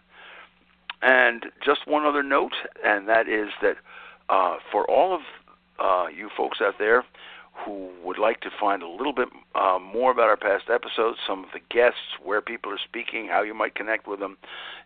And 1.03 1.47
just 1.65 1.87
one 1.87 2.05
other 2.05 2.23
note, 2.23 2.53
and 2.85 3.09
that 3.09 3.29
is 3.29 3.49
that 3.61 3.77
uh, 4.29 4.57
for 4.71 4.89
all 4.89 5.15
of 5.15 5.21
uh, 5.79 6.09
you 6.09 6.31
folks 6.37 6.59
out 6.61 6.75
there, 6.79 7.05
who 7.53 7.91
would 8.03 8.19
like 8.19 8.41
to 8.41 8.51
find 8.59 8.83
a 8.83 8.89
little 8.89 9.13
bit 9.13 9.29
uh, 9.55 9.79
more 9.79 10.11
about 10.11 10.29
our 10.29 10.37
past 10.37 10.65
episodes, 10.73 11.19
some 11.27 11.45
of 11.45 11.51
the 11.53 11.61
guests, 11.71 12.19
where 12.23 12.41
people 12.41 12.73
are 12.73 12.81
speaking, 12.83 13.29
how 13.31 13.43
you 13.43 13.55
might 13.55 13.75
connect 13.75 14.07
with 14.07 14.21
them, 14.21 14.37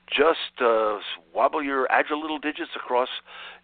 just 0.09 0.61
uh, 0.61 0.99
wobble 1.35 1.63
your 1.63 1.91
agile 1.91 2.21
little 2.21 2.39
digits 2.39 2.71
across 2.77 3.09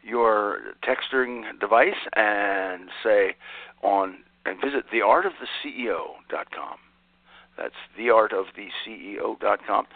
your 0.03 0.75
texting 0.85 1.59
device 1.61 1.95
and 2.15 2.89
say 3.03 3.35
on 3.83 4.19
and 4.45 4.61
visit 4.61 4.85
theartoftheceo.com. 4.93 6.79
That's 7.57 7.75
theartoftheceo.com. 7.99 9.87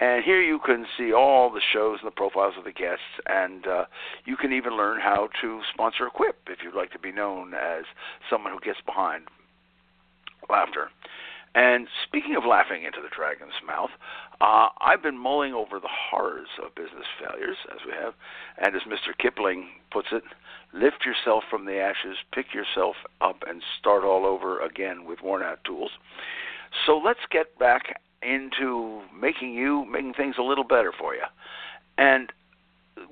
And 0.00 0.24
here 0.24 0.42
you 0.42 0.58
can 0.58 0.86
see 0.98 1.12
all 1.12 1.50
the 1.50 1.62
shows 1.72 1.98
and 2.02 2.06
the 2.06 2.14
profiles 2.14 2.54
of 2.58 2.64
the 2.64 2.72
guests, 2.72 3.04
and 3.26 3.66
uh, 3.66 3.84
you 4.24 4.36
can 4.36 4.52
even 4.52 4.76
learn 4.76 5.00
how 5.00 5.28
to 5.40 5.60
sponsor 5.72 6.06
a 6.06 6.10
quip 6.10 6.36
if 6.48 6.58
you'd 6.62 6.74
like 6.74 6.92
to 6.92 6.98
be 6.98 7.12
known 7.12 7.54
as 7.54 7.84
someone 8.28 8.52
who 8.52 8.60
gets 8.60 8.80
behind 8.84 9.24
laughter. 10.50 10.90
And 11.54 11.88
speaking 12.06 12.36
of 12.36 12.44
laughing 12.44 12.84
into 12.84 13.00
the 13.00 13.08
dragon's 13.08 13.56
mouth, 13.66 13.88
uh, 14.42 14.68
I've 14.78 15.02
been 15.02 15.16
mulling 15.16 15.54
over 15.54 15.80
the 15.80 15.88
horrors 15.88 16.48
of 16.62 16.74
business 16.74 17.06
failures, 17.18 17.56
as 17.72 17.78
we 17.86 17.92
have, 17.92 18.12
and 18.58 18.76
as 18.76 18.82
Mr. 18.82 19.16
Kipling 19.16 19.68
puts 19.90 20.08
it, 20.12 20.22
lift 20.74 21.06
yourself 21.06 21.44
from 21.48 21.64
the 21.64 21.78
ashes, 21.78 22.18
pick 22.34 22.52
yourself 22.52 22.96
up, 23.22 23.42
and 23.48 23.62
start 23.80 24.04
all 24.04 24.26
over 24.26 24.60
again 24.60 25.06
with 25.06 25.22
worn 25.22 25.42
out 25.42 25.64
tools. 25.64 25.92
So 26.84 27.00
let's 27.02 27.20
get 27.30 27.58
back 27.58 28.00
into 28.22 29.02
making 29.18 29.54
you 29.54 29.84
making 29.84 30.14
things 30.14 30.36
a 30.38 30.42
little 30.42 30.64
better 30.64 30.92
for 30.98 31.14
you, 31.14 31.22
and 31.96 32.32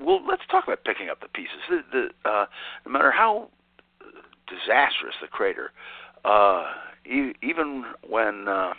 well, 0.00 0.20
let's 0.26 0.42
talk 0.50 0.64
about 0.64 0.84
picking 0.84 1.08
up 1.08 1.20
the 1.20 1.28
pieces. 1.28 1.58
The, 1.68 1.82
the, 1.92 2.28
uh, 2.28 2.46
no 2.86 2.92
matter 2.92 3.10
how 3.10 3.48
disastrous 4.48 5.14
the 5.20 5.28
crater, 5.28 5.72
uh, 6.24 6.64
e- 7.06 7.34
even 7.42 7.84
when 8.08 8.48
uh, 8.48 8.72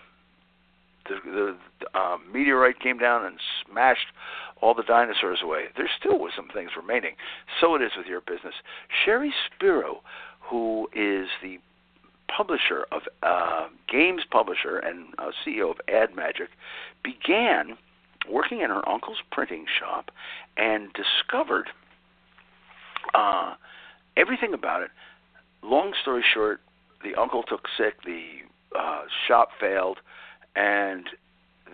the, 1.07 1.15
the 1.23 1.97
uh, 1.97 2.17
meteorite 2.31 2.79
came 2.79 2.97
down 2.97 3.25
and 3.25 3.37
smashed 3.65 4.07
all 4.61 4.73
the 4.73 4.83
dinosaurs 4.83 5.39
away, 5.43 5.65
there 5.77 5.89
still 5.99 6.19
was 6.19 6.31
some 6.35 6.47
things 6.53 6.71
remaining. 6.75 7.15
So 7.61 7.75
it 7.75 7.81
is 7.81 7.91
with 7.97 8.07
your 8.07 8.21
business. 8.21 8.55
Sherry 9.03 9.33
Spiro, 9.45 10.01
who 10.39 10.87
is 10.93 11.27
the 11.41 11.59
publisher 12.27 12.85
of 12.91 13.03
uh, 13.23 13.67
games 13.91 14.23
publisher 14.29 14.77
and 14.77 15.07
uh, 15.17 15.31
CEO 15.45 15.71
of 15.71 15.77
Ad 15.87 16.15
Magic, 16.15 16.49
began 17.03 17.77
working 18.29 18.61
in 18.61 18.69
her 18.69 18.87
uncle's 18.87 19.21
printing 19.31 19.65
shop 19.79 20.11
and 20.57 20.89
discovered 20.93 21.69
uh, 23.13 23.53
everything 24.17 24.53
about 24.53 24.81
it. 24.81 24.89
Long 25.61 25.93
story 26.01 26.23
short, 26.33 26.61
the 27.03 27.19
uncle 27.19 27.43
took 27.43 27.67
sick, 27.77 28.03
the 28.05 28.23
uh, 28.77 29.03
shop 29.27 29.49
failed, 29.59 29.99
and 30.55 31.05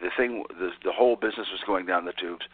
the 0.02 0.10
thing, 0.18 0.44
the, 0.50 0.72
the 0.84 0.92
whole 0.92 1.16
business 1.16 1.48
was 1.52 1.62
going 1.66 1.86
down 1.86 2.06
the 2.06 2.14
tubes. 2.14 2.46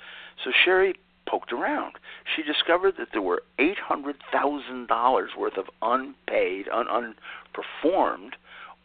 So 0.43 0.51
Sherry 0.63 0.95
poked 1.27 1.51
around. 1.51 1.93
She 2.35 2.41
discovered 2.43 2.95
that 2.97 3.09
there 3.11 3.21
were 3.21 3.43
eight 3.59 3.79
hundred 3.79 4.17
thousand 4.31 4.87
dollars 4.87 5.31
worth 5.37 5.57
of 5.57 5.65
unpaid, 5.81 6.67
un, 6.69 6.87
unperformed 6.87 8.33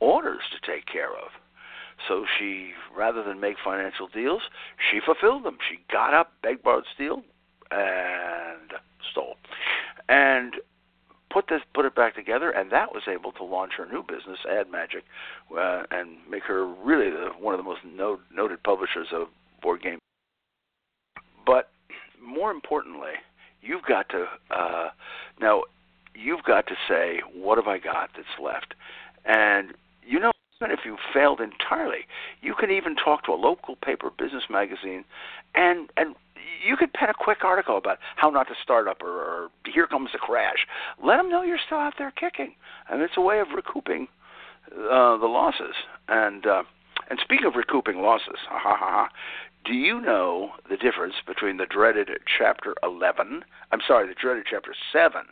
orders 0.00 0.42
to 0.52 0.70
take 0.70 0.87
care 0.87 1.11
of. 1.11 1.31
So 2.09 2.24
she, 2.38 2.72
rather 2.96 3.22
than 3.22 3.38
make 3.38 3.57
financial 3.64 4.09
deals, 4.09 4.42
she 4.90 4.98
fulfilled 5.05 5.44
them. 5.44 5.59
She 5.70 5.78
got 5.90 6.14
up, 6.14 6.33
begged, 6.42 6.62
borrowed, 6.64 6.85
steal, 6.92 7.22
and 7.70 8.72
stole, 9.12 9.37
and 10.09 10.55
put 11.31 11.46
this, 11.48 11.61
put 11.74 11.85
it 11.85 11.94
back 11.94 12.14
together, 12.14 12.50
and 12.50 12.70
that 12.72 12.92
was 12.92 13.05
able 13.09 13.33
to 13.33 13.44
launch 13.44 13.72
her 13.78 13.87
new 13.87 14.02
business, 14.02 14.38
Ad 14.50 14.70
Magic, 14.70 15.05
uh, 15.57 15.85
and 15.90 16.16
make 16.28 16.42
her 16.42 16.66
really 16.66 17.11
the, 17.11 17.31
one 17.38 17.55
of 17.55 17.59
the 17.59 17.64
most 17.64 17.81
no, 17.85 18.18
noted 18.35 18.62
publishers 18.62 19.09
of 19.12 19.28
board 19.62 19.83
games. 19.83 20.00
But 21.46 21.70
more 22.24 22.50
importantly, 22.50 23.12
you've 23.61 23.82
got 23.82 24.08
to 24.11 24.26
uh, 24.50 24.90
now 25.40 25.62
you've 26.14 26.42
got 26.44 26.66
to 26.66 26.74
say 26.88 27.20
what 27.35 27.58
have 27.58 27.66
I 27.66 27.78
got 27.78 28.11
that's 28.16 28.28
left, 28.42 28.74
and 29.24 29.72
you 30.06 30.18
know 30.18 30.32
even 30.61 30.70
if 30.70 30.80
you 30.85 30.96
failed 31.12 31.40
entirely, 31.40 32.06
you 32.40 32.54
can 32.54 32.70
even 32.70 32.94
talk 32.94 33.24
to 33.24 33.32
a 33.32 33.35
local 33.35 33.76
paper, 33.76 34.11
business 34.16 34.44
magazine, 34.48 35.04
and 35.54 35.90
and 35.96 36.14
you 36.64 36.76
could 36.76 36.92
pen 36.92 37.08
a 37.08 37.14
quick 37.14 37.44
article 37.44 37.76
about 37.76 37.98
how 38.16 38.30
not 38.30 38.46
to 38.48 38.54
start 38.62 38.87
up 38.87 39.02
or, 39.02 39.11
or 39.11 39.48
here 39.72 39.87
comes 39.87 40.11
the 40.12 40.18
crash. 40.18 40.66
Let 41.04 41.16
them 41.16 41.28
know 41.28 41.42
you're 41.42 41.58
still 41.64 41.78
out 41.78 41.94
there 41.98 42.12
kicking, 42.12 42.54
and 42.88 43.02
it's 43.02 43.14
a 43.16 43.20
way 43.20 43.40
of 43.40 43.48
recouping 43.54 44.08
uh, 44.72 45.16
the 45.16 45.26
losses. 45.26 45.74
And 46.08 46.46
uh, 46.46 46.62
and 47.11 47.18
speaking 47.22 47.46
of 47.46 47.56
recouping 47.56 48.00
losses, 48.00 48.38
ha 48.48 48.58
ha 48.58 48.76
ha, 48.78 48.90
ha 48.90 49.08
do 49.64 49.75
you 49.75 50.01
know 50.01 50.53
the 50.68 50.77
difference 50.77 51.14
between 51.27 51.57
the 51.57 51.66
dreaded 51.66 52.09
Chapter 52.38 52.75
11? 52.83 53.44
I'm 53.70 53.81
sorry, 53.87 54.09
the 54.09 54.14
dreaded 54.14 54.46
Chapter 54.51 54.75
7 54.92 55.22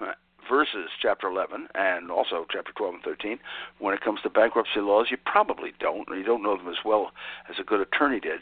uh, 0.00 0.12
versus 0.48 0.90
Chapter 1.00 1.28
11 1.28 1.68
and 1.74 2.10
also 2.10 2.46
Chapter 2.50 2.72
12 2.76 2.94
and 2.94 3.02
13. 3.04 3.38
When 3.78 3.94
it 3.94 4.00
comes 4.00 4.20
to 4.22 4.30
bankruptcy 4.30 4.80
laws, 4.80 5.08
you 5.10 5.16
probably 5.24 5.72
don't, 5.78 6.08
or 6.08 6.16
you 6.16 6.24
don't 6.24 6.42
know 6.42 6.56
them 6.56 6.68
as 6.68 6.84
well 6.84 7.12
as 7.48 7.56
a 7.60 7.64
good 7.64 7.80
attorney 7.80 8.20
did. 8.20 8.40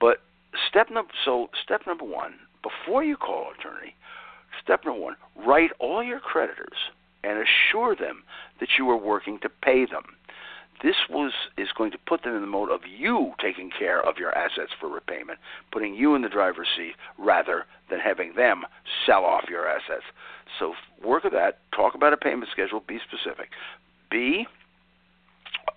But 0.00 0.22
step 0.68 0.90
number 0.90 1.12
so 1.24 1.50
step 1.62 1.82
number 1.86 2.04
one, 2.04 2.34
before 2.62 3.02
you 3.02 3.16
call 3.16 3.48
an 3.48 3.54
attorney, 3.58 3.94
step 4.62 4.84
number 4.84 5.00
one, 5.00 5.16
write 5.44 5.70
all 5.80 6.02
your 6.02 6.20
creditors 6.20 6.90
and 7.24 7.38
assure 7.38 7.96
them 7.96 8.22
that 8.60 8.68
you 8.78 8.88
are 8.90 8.96
working 8.96 9.38
to 9.40 9.48
pay 9.48 9.86
them. 9.86 10.04
This 10.82 10.96
was 11.08 11.32
is 11.56 11.68
going 11.76 11.92
to 11.92 11.98
put 11.98 12.22
them 12.22 12.34
in 12.34 12.40
the 12.40 12.46
mode 12.46 12.70
of 12.70 12.80
you 12.86 13.32
taking 13.40 13.70
care 13.70 14.00
of 14.00 14.18
your 14.18 14.36
assets 14.36 14.72
for 14.78 14.88
repayment, 14.88 15.38
putting 15.72 15.94
you 15.94 16.14
in 16.14 16.22
the 16.22 16.28
driver's 16.28 16.68
seat 16.76 16.94
rather 17.18 17.64
than 17.90 18.00
having 18.00 18.34
them 18.34 18.64
sell 19.06 19.24
off 19.24 19.44
your 19.48 19.66
assets. 19.68 20.04
So 20.58 20.74
work 21.04 21.24
with 21.24 21.32
that. 21.32 21.58
Talk 21.74 21.94
about 21.94 22.12
a 22.12 22.16
payment 22.16 22.50
schedule. 22.52 22.82
Be 22.86 22.98
specific. 22.98 23.50
B. 24.10 24.46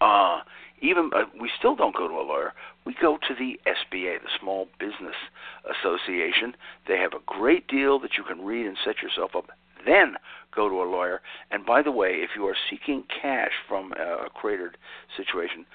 Uh, 0.01 0.41
even 0.81 1.09
uh, 1.15 1.23
we 1.39 1.49
still 1.57 1.75
don't 1.75 1.95
go 1.95 2.07
to 2.07 2.13
a 2.13 2.21
lawyer. 2.21 2.53
We 2.85 2.95
go 3.01 3.17
to 3.27 3.33
the 3.33 3.59
SBA, 3.65 4.21
the 4.21 4.29
Small 4.39 4.67
Business 4.79 5.15
Association. 5.65 6.55
They 6.87 6.97
have 6.97 7.13
a 7.13 7.21
great 7.25 7.67
deal 7.67 7.99
that 7.99 8.11
you 8.17 8.23
can 8.23 8.45
read 8.45 8.65
and 8.67 8.77
set 8.85 9.01
yourself 9.01 9.31
up 9.35 9.49
then 9.85 10.15
go 10.55 10.67
to 10.67 10.81
a 10.81 10.89
lawyer. 10.89 11.21
And 11.51 11.65
by 11.65 11.81
the 11.81 11.91
way, 11.91 12.15
if 12.15 12.31
you 12.35 12.45
are 12.47 12.55
seeking 12.69 13.03
cash 13.21 13.51
from 13.67 13.93
a 13.93 14.29
cratered 14.33 14.77
situation, 15.15 15.65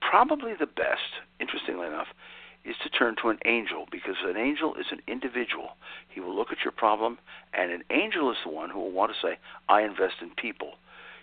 probably 0.00 0.52
the 0.58 0.66
best, 0.66 1.20
interestingly 1.40 1.86
enough, 1.86 2.08
is 2.64 2.76
to 2.82 2.88
turn 2.88 3.14
to 3.22 3.28
an 3.28 3.38
angel 3.44 3.86
because 3.92 4.16
an 4.24 4.36
angel 4.36 4.74
is 4.74 4.86
an 4.90 5.00
individual. 5.06 5.76
He 6.08 6.20
will 6.20 6.34
look 6.34 6.50
at 6.50 6.64
your 6.64 6.72
problem, 6.72 7.18
and 7.54 7.70
an 7.70 7.84
angel 7.90 8.30
is 8.30 8.38
the 8.44 8.50
one 8.50 8.70
who 8.70 8.80
will 8.80 8.90
want 8.90 9.12
to 9.12 9.20
say, 9.20 9.38
"I 9.68 9.82
invest 9.82 10.16
in 10.20 10.30
people." 10.30 10.78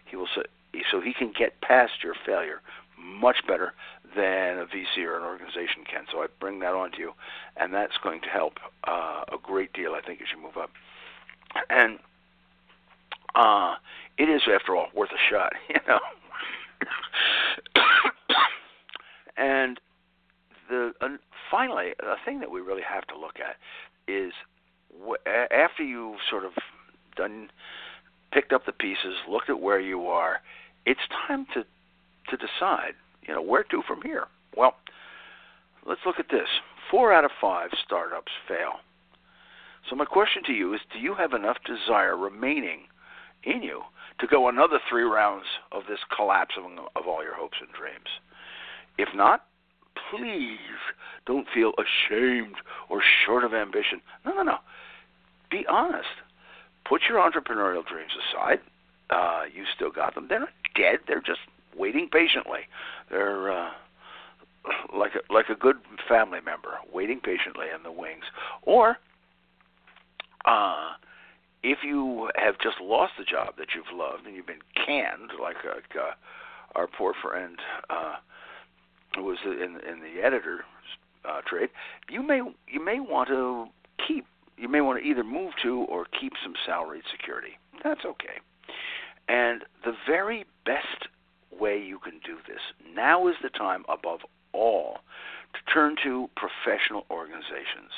He 0.06 0.16
will 0.16 0.28
say, 0.28 0.44
so 0.90 1.02
he 1.02 1.14
can 1.14 1.32
get 1.38 1.60
past 1.62 2.04
your 2.04 2.16
failure 2.26 2.62
much 2.98 3.46
better 3.48 3.74
than 4.16 4.60
a 4.60 4.66
VC 4.66 5.06
or 5.06 5.18
an 5.18 5.24
organization 5.24 5.84
can. 5.84 6.06
So 6.12 6.22
I 6.22 6.28
bring 6.40 6.60
that 6.60 6.74
on 6.74 6.92
to 6.92 7.00
you, 7.00 7.14
and 7.58 7.74
that's 7.74 7.98
going 7.98 8.22
to 8.22 8.30
help 8.30 8.60
uh, 8.86 9.24
a 9.32 9.38
great 9.42 9.74
deal, 9.74 9.94
I 9.94 10.02
think, 10.02 10.22
as 10.22 10.28
you 10.34 10.42
move 10.42 10.58
up 10.58 10.70
and 11.70 12.00
uh, 13.36 13.76
it 14.18 14.30
is, 14.30 14.42
after 14.54 14.76
all, 14.76 14.88
worth 14.94 15.10
a 15.12 15.32
shot, 15.32 15.54
you 15.70 15.80
know. 15.88 16.00
and 19.38 19.80
the 20.70 20.94
uh, 21.02 21.08
finally, 21.50 21.94
the 22.00 22.16
thing 22.26 22.40
that 22.40 22.52
we 22.52 22.62
really 22.62 22.82
have 22.82 23.06
to 23.08 23.18
look 23.18 23.38
at 23.40 23.56
is 24.08 24.34
wh- 25.06 25.28
after 25.52 25.84
you've 25.84 26.20
sort 26.30 26.46
of 26.46 26.52
done, 27.16 27.50
picked 28.32 28.54
up 28.54 28.66
the 28.66 28.72
pieces, 28.72 29.16
looked 29.30 29.50
at 29.50 29.60
where 29.60 29.80
you 29.80 30.08
are, 30.08 30.42
it's 30.86 31.02
time 31.28 31.46
to 31.54 31.64
to 32.30 32.38
decide, 32.38 32.94
you 33.28 33.34
know, 33.34 33.42
where 33.42 33.64
to 33.64 33.82
from 33.88 34.02
here. 34.02 34.28
Well, 34.56 34.76
let's 35.86 36.02
look 36.06 36.20
at 36.20 36.30
this. 36.30 36.48
Four 36.90 37.12
out 37.12 37.26
of 37.26 37.32
five 37.42 37.72
startups 37.86 38.32
fail. 38.48 38.80
So 39.90 39.96
my 39.96 40.06
question 40.06 40.44
to 40.46 40.54
you 40.54 40.74
is 40.74 40.82
do 40.92 41.00
you 41.00 41.16
have 41.16 41.34
enough 41.34 41.58
desire 41.66 42.16
remaining 42.18 42.82
in 43.44 43.62
you 43.62 43.82
to 44.20 44.28
go 44.28 44.48
another 44.48 44.80
three 44.90 45.04
rounds 45.04 45.46
of 45.72 45.84
this 45.90 46.00
collapse 46.16 46.56
of, 46.58 46.66
of 46.96 47.08
all 47.08 47.24
your 47.24 47.36
hopes 47.36 47.58
and 47.60 47.70
dreams? 47.74 48.08
If 48.98 49.10
not, 49.16 49.46
please 50.10 50.60
don't 51.26 51.48
feel 51.54 51.74
ashamed 51.78 52.56
or 52.90 53.02
short 53.26 53.44
of 53.44 53.54
ambition. 53.54 54.02
No, 54.26 54.34
no, 54.34 54.44
no. 54.44 54.58
Be 55.50 55.66
honest. 55.70 56.08
Put 56.88 57.02
your 57.08 57.20
entrepreneurial 57.20 57.86
dreams 57.86 58.12
aside. 58.32 58.60
Uh, 59.10 59.44
you 59.54 59.64
still 59.76 59.92
got 59.92 60.16
them. 60.16 60.28
They're 60.28 60.40
not 60.40 60.50
dead. 60.76 61.00
They're 61.08 61.22
just 61.22 61.40
waiting 61.78 62.10
patiently. 62.12 62.62
They're 63.10 63.52
uh, 63.52 63.70
like 64.96 65.12
a, 65.16 65.34
like 65.34 65.50
a 65.50 65.56
good 65.56 65.78
family 66.08 66.40
member, 66.44 66.72
waiting 66.92 67.20
patiently 67.20 67.68
in 67.76 67.84
the 67.84 67.92
wings. 67.92 68.24
Or 68.64 68.98
uh, 70.46 70.94
if 71.64 71.80
you 71.84 72.30
have 72.36 72.56
just 72.60 72.76
lost 72.82 73.14
the 73.18 73.24
job 73.24 73.56
that 73.58 73.68
you've 73.76 73.98
loved 73.98 74.26
and 74.26 74.36
you've 74.36 74.48
been 74.48 74.58
canned, 74.86 75.32
like 75.42 75.58
uh, 75.66 76.12
our 76.76 76.88
poor 76.88 77.14
friend 77.22 77.58
uh, 77.90 78.16
who 79.16 79.24
was 79.24 79.38
in 79.46 79.80
in 79.90 80.02
the 80.02 80.22
editor 80.24 80.66
uh, 81.26 81.42
trade, 81.48 81.70
you 82.10 82.22
may 82.22 82.42
you 82.68 82.84
may 82.84 83.00
want 83.00 83.30
to 83.30 83.68
keep 84.06 84.26
you 84.58 84.68
may 84.68 84.82
want 84.82 85.02
to 85.02 85.08
either 85.08 85.24
move 85.24 85.54
to 85.64 85.86
or 85.90 86.06
keep 86.20 86.34
some 86.44 86.54
salaried 86.66 87.04
security. 87.12 87.58
That's 87.84 88.06
okay. 88.06 88.40
And 89.28 89.64
the 89.86 89.94
very 90.08 90.46
best 90.66 91.08
way 91.52 91.82
you 91.82 92.00
can 92.00 92.20
do 92.26 92.38
this 92.48 92.60
now 92.94 93.28
is 93.28 93.36
the 93.42 93.50
time 93.50 93.84
above 93.88 94.20
all 94.52 95.00
to 95.54 95.74
turn 95.74 95.96
to 96.04 96.30
professional 96.36 97.06
organizations. 97.10 97.92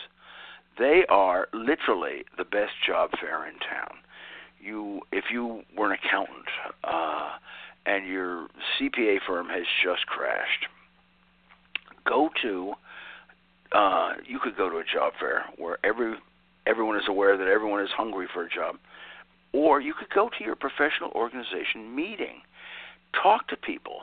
They 0.78 1.06
are 1.10 1.48
literally 1.54 2.26
the 2.38 2.44
best 2.44 2.74
job 2.86 3.12
fair 3.20 3.48
in 3.48 3.54
town. 3.60 3.98
You, 4.60 5.02
if 5.12 5.26
you 5.32 5.64
were 5.78 5.92
an 5.92 5.98
accountant 6.04 6.46
uh, 6.84 7.32
and 7.86 8.08
your 8.08 8.48
CPA 8.80 9.20
firm 9.28 9.48
has 9.50 9.64
just 9.84 10.06
crashed, 10.08 10.66
go 12.06 12.30
to. 12.42 12.74
Uh, 13.72 14.14
you 14.26 14.40
could 14.40 14.56
go 14.56 14.70
to 14.70 14.78
a 14.78 14.84
job 14.84 15.14
fair 15.20 15.46
where 15.58 15.78
every 15.84 16.16
everyone 16.66 16.96
is 16.96 17.04
aware 17.08 17.38
that 17.38 17.48
everyone 17.48 17.82
is 17.82 17.90
hungry 17.96 18.28
for 18.34 18.44
a 18.44 18.50
job, 18.50 18.78
or 19.54 19.82
you 19.82 19.94
could 19.94 20.10
go 20.10 20.30
to 20.38 20.44
your 20.44 20.56
professional 20.56 21.12
organization 21.12 21.96
meeting, 21.96 22.42
talk 23.22 23.48
to 23.48 23.58
people, 23.58 24.02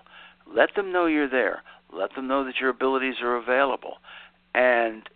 let 0.53 0.75
them 0.75 0.93
know 0.93 1.07
you're 1.07 1.29
there, 1.29 1.63
let 1.93 2.15
them 2.15 2.29
know 2.29 2.45
that 2.45 2.57
your 2.61 2.71
abilities 2.71 3.17
are 3.23 3.37
available, 3.37 3.99
and 4.55 5.09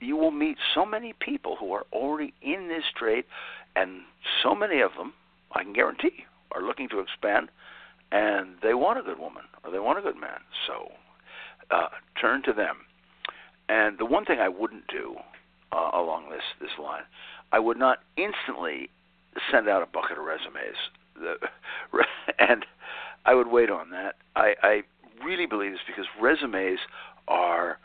you 0.00 0.16
will 0.16 0.30
meet 0.30 0.56
so 0.74 0.84
many 0.84 1.14
people 1.20 1.56
who 1.58 1.72
are 1.72 1.84
already 1.92 2.34
in 2.42 2.68
this 2.68 2.84
trade, 2.96 3.24
and 3.76 4.02
so 4.42 4.54
many 4.54 4.80
of 4.80 4.92
them, 4.96 5.12
I 5.52 5.62
can 5.62 5.72
guarantee, 5.72 6.24
are 6.52 6.62
looking 6.62 6.88
to 6.90 7.00
expand, 7.00 7.48
and 8.12 8.56
they 8.62 8.74
want 8.74 8.98
a 8.98 9.02
good 9.02 9.18
woman 9.18 9.44
or 9.64 9.70
they 9.70 9.78
want 9.78 9.98
a 9.98 10.02
good 10.02 10.16
man. 10.16 10.38
So 10.66 10.92
uh, 11.70 11.88
turn 12.20 12.42
to 12.44 12.52
them. 12.52 12.76
And 13.68 13.98
the 13.98 14.04
one 14.04 14.24
thing 14.24 14.40
I 14.40 14.48
wouldn't 14.48 14.86
do 14.88 15.16
uh, 15.72 15.90
along 15.94 16.30
this 16.30 16.42
this 16.60 16.78
line, 16.80 17.02
I 17.52 17.58
would 17.58 17.78
not 17.78 17.98
instantly 18.16 18.90
send 19.50 19.68
out 19.68 19.82
a 19.82 19.86
bucket 19.86 20.18
of 20.18 20.24
resumes, 20.24 20.76
the, 21.14 21.34
and 22.38 22.64
I 23.24 23.34
would 23.34 23.48
wait 23.48 23.70
on 23.70 23.90
that. 23.90 24.16
I, 24.36 24.54
I 24.62 24.82
really 25.24 25.46
believe 25.46 25.72
this 25.72 25.80
because 25.86 26.06
resumes 26.20 26.78
are 27.26 27.78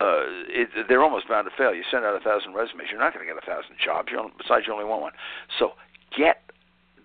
uh, 0.00 0.28
it, 0.48 0.68
they're 0.88 1.02
almost 1.02 1.28
bound 1.28 1.48
to 1.48 1.56
fail. 1.56 1.74
You 1.74 1.82
send 1.90 2.04
out 2.04 2.14
a 2.14 2.20
thousand 2.20 2.52
resumes, 2.52 2.88
you're 2.90 3.00
not 3.00 3.14
going 3.14 3.26
to 3.26 3.32
get 3.32 3.42
a 3.42 3.46
thousand 3.46 3.76
jobs. 3.82 4.08
You 4.12 4.18
only, 4.18 4.32
besides, 4.36 4.66
you 4.66 4.72
only 4.72 4.84
want 4.84 5.02
one. 5.02 5.12
So 5.58 5.72
get 6.16 6.42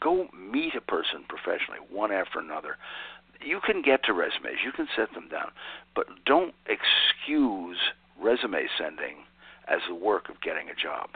go 0.02 0.28
meet 0.34 0.76
a 0.76 0.82
person 0.82 1.24
professionally, 1.30 1.80
one 1.90 2.12
after 2.12 2.40
another. 2.40 2.78
You 3.40 3.60
can 3.64 3.82
get 3.82 4.04
to 4.06 4.14
resumes, 4.14 4.60
you 4.66 4.72
can 4.72 4.88
set 4.96 5.14
them 5.14 5.30
down, 5.30 5.52
but 5.96 6.06
don't 6.26 6.54
excuse 6.68 7.78
resume 8.20 8.68
sending 8.78 9.24
as 9.68 9.80
the 9.88 9.96
work 9.96 10.30
of 10.30 10.42
getting 10.42 10.70
a 10.70 10.76
job. 10.76 11.12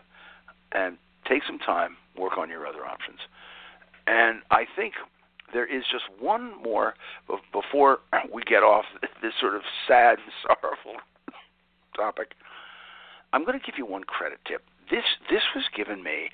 And 0.72 0.98
take 1.28 1.44
some 1.46 1.60
time, 1.60 1.98
work 2.18 2.38
on 2.38 2.50
your 2.50 2.66
other 2.66 2.86
options. 2.86 3.20
And 4.08 4.42
I 4.52 4.66
think 4.76 4.94
there 5.54 5.66
is 5.66 5.84
just 5.92 6.06
one 6.20 6.62
more 6.64 6.96
before 7.52 8.00
we 8.32 8.44
get 8.44 8.64
off 8.64 8.86
this 9.22 9.34
sort 9.40 9.56
of 9.56 9.62
sad 9.88 10.18
and 10.20 10.32
sorrowful 10.62 11.02
topic. 11.96 12.34
I'm 13.34 13.46
going 13.46 13.60
to 13.60 13.66
give 13.66 13.76
you 13.78 13.86
one 13.86 14.04
credit 14.04 14.40
tip. 14.48 14.64
This 14.90 15.04
this 15.30 15.42
was 15.56 15.66
given 15.76 16.04
me 16.04 16.30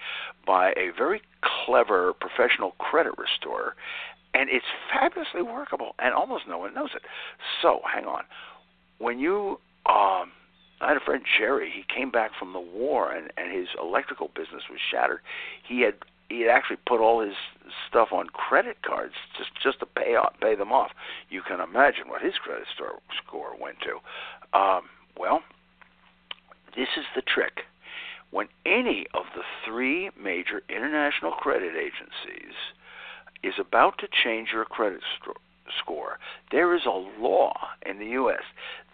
by 0.45 0.71
a 0.71 0.91
very 0.97 1.21
clever 1.65 2.13
professional 2.13 2.71
credit 2.71 3.13
restorer, 3.17 3.75
and 4.33 4.49
it's 4.49 4.65
fabulously 4.91 5.41
workable, 5.41 5.95
and 5.99 6.13
almost 6.13 6.43
no 6.47 6.57
one 6.57 6.73
knows 6.73 6.89
it. 6.95 7.01
So 7.61 7.79
hang 7.91 8.05
on, 8.05 8.23
when 8.99 9.19
you 9.19 9.59
um, 9.85 10.31
I 10.81 10.89
had 10.89 10.97
a 10.97 11.05
friend 11.05 11.23
Jerry. 11.37 11.71
He 11.73 11.83
came 11.93 12.11
back 12.11 12.31
from 12.37 12.53
the 12.53 12.59
war, 12.59 13.11
and 13.11 13.31
and 13.37 13.55
his 13.55 13.67
electrical 13.79 14.29
business 14.35 14.63
was 14.69 14.79
shattered. 14.91 15.21
He 15.67 15.81
had 15.81 15.93
he 16.29 16.41
had 16.41 16.49
actually 16.49 16.77
put 16.87 16.99
all 16.99 17.21
his 17.21 17.35
stuff 17.87 18.09
on 18.11 18.27
credit 18.27 18.77
cards 18.81 19.13
just 19.37 19.51
just 19.61 19.79
to 19.79 19.85
pay 19.85 20.15
off, 20.15 20.33
pay 20.41 20.55
them 20.55 20.71
off. 20.71 20.91
You 21.29 21.41
can 21.41 21.59
imagine 21.59 22.09
what 22.09 22.21
his 22.21 22.33
credit 22.35 22.67
score 22.73 22.99
score 23.23 23.51
went 23.59 23.77
to. 23.81 24.57
Um, 24.57 24.89
well, 25.21 25.41
this 26.75 26.87
is 26.97 27.05
the 27.15 27.21
trick. 27.21 27.61
When 28.31 28.47
any 28.65 29.05
of 29.13 29.25
the 29.35 29.43
three 29.63 30.09
major 30.21 30.63
international 30.67 31.33
credit 31.33 31.73
agencies 31.75 32.55
is 33.43 33.53
about 33.59 33.99
to 33.99 34.07
change 34.23 34.49
your 34.51 34.65
credit 34.65 35.01
score, 35.79 36.17
there 36.51 36.73
is 36.75 36.81
a 36.87 37.21
law 37.21 37.53
in 37.85 37.99
the 37.99 38.07
U.S. 38.07 38.41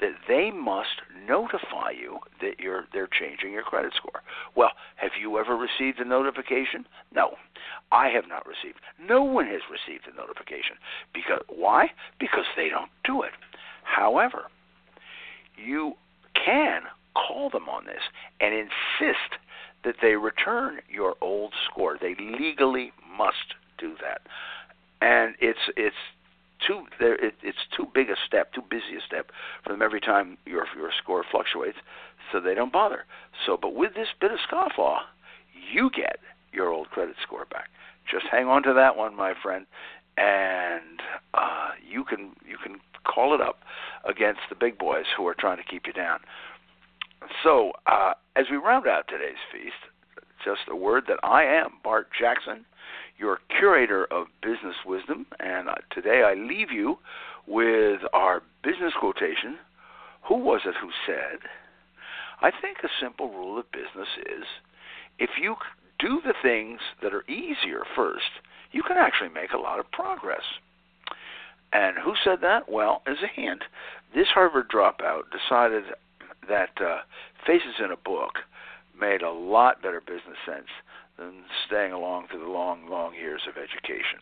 that 0.02 0.16
they 0.28 0.52
must 0.52 1.02
notify 1.28 1.92
you 1.92 2.20
that 2.42 2.60
you're 2.60 2.88
they're 2.92 3.08
changing 3.08 3.54
your 3.54 3.64
credit 3.64 3.94
score. 3.96 4.22
Well, 4.54 4.72
have 4.98 5.12
you 5.20 5.38
ever 5.38 5.56
received 5.56 6.00
a 6.00 6.06
notification? 6.06 6.86
No, 7.14 7.36
I 7.92 8.10
have 8.10 8.28
not 8.28 8.46
received. 8.46 8.80
No 9.00 9.24
one 9.24 9.46
has 9.46 9.62
received 9.72 10.08
a 10.12 10.18
notification 10.18 10.76
because 11.14 11.42
why? 11.48 11.92
Because 12.20 12.46
they 12.58 12.68
don't 12.68 12.92
do 13.06 13.22
it. 13.22 13.32
However, 13.84 14.48
you 15.58 15.96
can 16.46 16.82
call 17.16 17.50
them 17.50 17.68
on 17.70 17.86
this 17.86 18.02
and 18.40 18.54
insist 18.54 19.40
that 19.84 19.96
they 20.02 20.16
return 20.16 20.80
your 20.90 21.16
old 21.22 21.54
score. 21.70 21.98
They 22.00 22.16
legally 22.20 22.92
must 23.18 23.56
do 23.78 23.96
that, 24.02 24.22
and 25.02 25.36
it's 25.40 25.60
it's 25.76 25.96
too 26.66 26.86
there 27.00 27.16
it, 27.16 27.36
it's 27.44 27.58
too 27.76 27.88
big 27.94 28.10
a 28.10 28.16
step, 28.26 28.54
too 28.54 28.64
busy 28.70 28.98
a 28.98 29.06
step 29.06 29.32
for 29.64 29.72
them 29.72 29.82
every 29.82 30.02
time 30.02 30.38
your 30.46 30.66
your 30.76 30.92
score 31.02 31.24
fluctuates, 31.30 31.78
so 32.32 32.40
they 32.40 32.54
don't 32.54 32.74
bother. 32.74 33.06
So, 33.46 33.58
but 33.60 33.76
with 33.76 33.94
this 33.96 34.10
bit 34.20 34.32
of 34.32 34.40
scofflaw, 34.50 35.00
you 35.74 35.90
get 35.96 36.18
your 36.52 36.70
old 36.70 36.90
credit 36.90 37.16
score 37.22 37.46
back. 37.46 37.70
Just 38.12 38.26
hang 38.32 38.48
on 38.48 38.64
to 38.64 38.74
that 38.74 38.96
one, 38.96 39.16
my 39.16 39.34
friend, 39.42 39.66
and 40.18 41.02
uh, 41.34 41.72
you 41.88 42.04
can 42.04 42.32
you 42.46 42.58
can 42.62 42.78
call 43.08 43.34
it 43.34 43.42
up 43.42 43.60
against 44.06 44.42
the 44.50 44.56
big 44.56 44.78
boys 44.78 45.06
who 45.16 45.26
are 45.28 45.36
trying 45.38 45.58
to 45.58 45.64
keep 45.64 45.88
you 45.88 45.94
down. 45.94 46.20
So, 47.44 47.72
uh, 47.88 48.14
as 48.36 48.46
we 48.52 48.58
round 48.58 48.88
out 48.88 49.06
today's 49.08 49.42
feast, 49.52 49.92
just 50.46 50.62
a 50.70 50.76
word 50.76 51.06
that 51.08 51.20
I 51.24 51.44
am 51.44 51.72
Bart 51.84 52.10
Jackson 52.18 52.66
your 53.18 53.40
curator 53.58 54.06
of 54.12 54.28
business 54.42 54.76
wisdom. 54.86 55.26
And 55.40 55.70
uh, 55.70 55.76
today 55.92 56.24
I 56.24 56.34
leave 56.34 56.72
you 56.72 56.98
with 57.48 58.02
our 58.14 58.44
business 58.64 58.94
quotation. 59.00 59.58
Who 60.28 60.38
was 60.38 60.62
it 60.66 60.76
who 60.82 60.90
said, 61.06 61.40
I 62.42 62.52
think 62.52 62.78
a 62.84 62.90
simple 63.02 63.30
rule 63.30 63.58
of 63.58 63.72
business 63.72 64.08
is 64.20 64.46
if 65.18 65.32
you 65.42 65.56
do 66.00 66.22
the 66.24 66.36
things 66.42 66.80
that 67.02 67.14
are 67.14 67.24
easier 67.30 67.84
first, 67.96 68.44
you 68.72 68.84
can 68.84 68.98
actually 68.98 69.30
make 69.30 69.52
a 69.54 69.58
lot 69.58 69.80
of 69.80 69.90
progress. 69.92 70.44
And 71.74 71.98
who 71.98 72.14
said 72.24 72.40
that? 72.42 72.72
Well, 72.72 73.02
as 73.08 73.18
a 73.24 73.42
hint, 73.42 73.64
this 74.16 74.28
Harvard 74.34 74.70
dropout 74.70 75.24
decided 75.32 75.84
that 76.48 76.70
uh, 76.82 77.00
Faces 77.46 77.76
in 77.84 77.92
a 77.92 77.98
Book 77.98 78.40
made 79.00 79.22
a 79.22 79.32
lot 79.32 79.82
better 79.82 80.02
business 80.02 80.38
sense 80.46 80.70
than 81.18 81.44
staying 81.66 81.92
along 81.92 82.28
through 82.28 82.40
the 82.40 82.52
long, 82.52 82.90
long 82.90 83.14
years 83.14 83.42
of 83.48 83.58
education. 83.58 84.20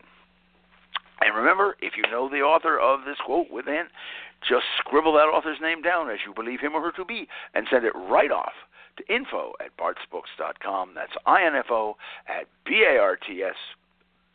And 1.20 1.34
remember, 1.34 1.76
if 1.80 1.94
you 1.96 2.02
know 2.10 2.28
the 2.28 2.42
author 2.42 2.78
of 2.78 3.04
this 3.04 3.16
quote 3.24 3.50
within, 3.50 3.84
just 4.46 4.64
scribble 4.78 5.14
that 5.14 5.32
author's 5.32 5.60
name 5.62 5.82
down 5.82 6.10
as 6.10 6.18
you 6.26 6.34
believe 6.34 6.60
him 6.60 6.74
or 6.74 6.82
her 6.82 6.92
to 6.92 7.04
be 7.04 7.26
and 7.54 7.66
send 7.70 7.84
it 7.84 7.94
right 7.94 8.30
off 8.30 8.52
to 8.98 9.14
info 9.14 9.52
at 9.60 9.76
bartsbooks.com. 9.76 10.92
That's 10.94 11.12
info 11.26 11.96
at 12.28 12.46
B-A-R-T-S 12.64 13.56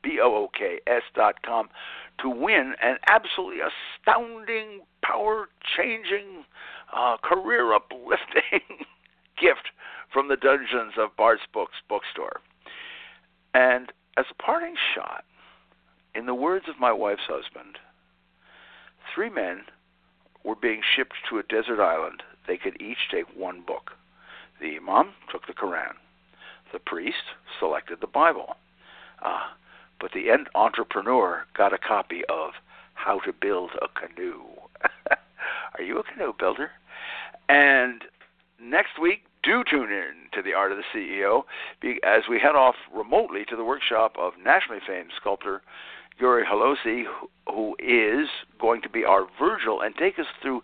B-O-O-K-S 0.04 1.04
dot 1.16 1.42
com 1.44 1.70
to 2.20 2.30
win 2.30 2.76
an 2.82 2.98
absolutely 3.08 3.62
astounding, 3.62 4.82
power-changing, 5.04 6.44
uh, 6.96 7.18
career-uplifting 7.24 8.86
gift 9.42 9.70
from 10.12 10.28
the 10.28 10.38
dungeons 10.38 10.94
of 10.98 11.16
Bart's 11.16 11.44
Books 11.54 11.78
bookstore. 11.88 12.42
And 13.54 13.92
as 14.18 14.26
a 14.30 14.42
parting 14.42 14.76
shot, 14.94 15.24
in 16.14 16.26
the 16.26 16.36
words 16.36 16.66
of 16.68 16.80
my 16.80 16.92
wife's 16.92 17.28
husband, 17.28 17.78
three 19.14 19.30
men 19.30 19.62
were 20.44 20.56
being 20.56 20.82
shipped 20.96 21.14
to 21.30 21.40
a 21.40 21.44
desert 21.44 21.82
island. 21.82 22.24
They 22.48 22.58
could 22.58 22.82
each 22.82 23.10
take 23.10 23.26
one 23.36 23.62
book. 23.66 23.92
The 24.60 24.78
Imam 24.78 25.14
took 25.32 25.48
the 25.48 25.54
Quran. 25.54 25.94
The 26.74 26.80
priest 26.80 27.36
selected 27.60 28.00
the 28.02 28.08
Bible. 28.08 28.56
Uh, 29.22 29.48
but 30.02 30.12
the 30.14 30.32
entrepreneur 30.56 31.46
got 31.56 31.74
a 31.74 31.78
copy 31.78 32.24
of 32.28 32.52
How 32.96 33.20
to 33.20 33.32
Build 33.32 33.70
a 33.82 33.88
Canoe. 33.88 34.42
Are 35.78 35.84
you 35.84 36.00
a 36.00 36.04
canoe 36.04 36.34
builder? 36.38 36.72
And 37.48 38.04
next 38.60 39.00
week, 39.00 39.24
do 39.44 39.64
tune 39.70 39.92
in 39.92 40.30
to 40.34 40.42
the 40.42 40.54
Art 40.54 40.72
of 40.72 40.80
the 40.80 40.84
CEO 40.94 41.44
as 42.04 42.24
we 42.30 42.40
head 42.40 42.56
off 42.56 42.76
remotely 42.94 43.46
to 43.46 43.56
the 43.56 43.64
workshop 43.64 44.16
of 44.20 44.34
nationally 44.44 44.82
famed 44.86 45.12
sculptor 45.20 45.62
Yuri 46.20 46.44
Halosi, 46.46 47.06
who 47.48 47.76
is 47.80 48.28
going 48.60 48.82
to 48.82 48.90
be 48.90 49.06
our 49.06 49.26
Virgil 49.40 49.82
and 49.82 49.96
take 49.96 50.20
us 50.20 50.28
through 50.42 50.64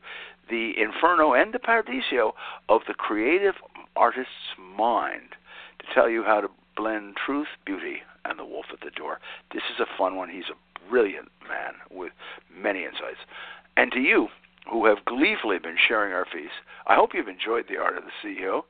the 0.49 0.73
Inferno 0.77 1.33
and 1.33 1.53
the 1.53 1.59
Paradiso 1.59 2.35
of 2.69 2.81
the 2.87 2.93
creative 2.93 3.55
artist's 3.95 4.55
mind 4.57 5.35
to 5.79 5.85
tell 5.93 6.09
you 6.09 6.23
how 6.23 6.41
to 6.41 6.49
blend 6.75 7.15
truth, 7.15 7.47
beauty, 7.65 8.03
and 8.27 8.37
the 8.37 8.45
wolf 8.45 8.65
at 8.71 8.81
the 8.81 8.91
door. 8.91 9.19
This 9.53 9.63
is 9.73 9.79
a 9.79 9.97
fun 9.97 10.15
one. 10.15 10.29
He's 10.29 10.49
a 10.51 10.89
brilliant 10.89 11.29
man 11.47 11.73
with 11.91 12.11
many 12.53 12.83
insights. 12.83 13.19
And 13.75 13.91
to 13.91 13.99
you, 13.99 14.27
who 14.69 14.85
have 14.85 15.05
gleefully 15.05 15.59
been 15.59 15.77
sharing 15.87 16.13
our 16.13 16.25
feast, 16.25 16.53
I 16.87 16.95
hope 16.95 17.11
you've 17.13 17.27
enjoyed 17.27 17.65
The 17.69 17.77
Art 17.77 17.97
of 17.97 18.03
the 18.03 18.27
CEO 18.27 18.63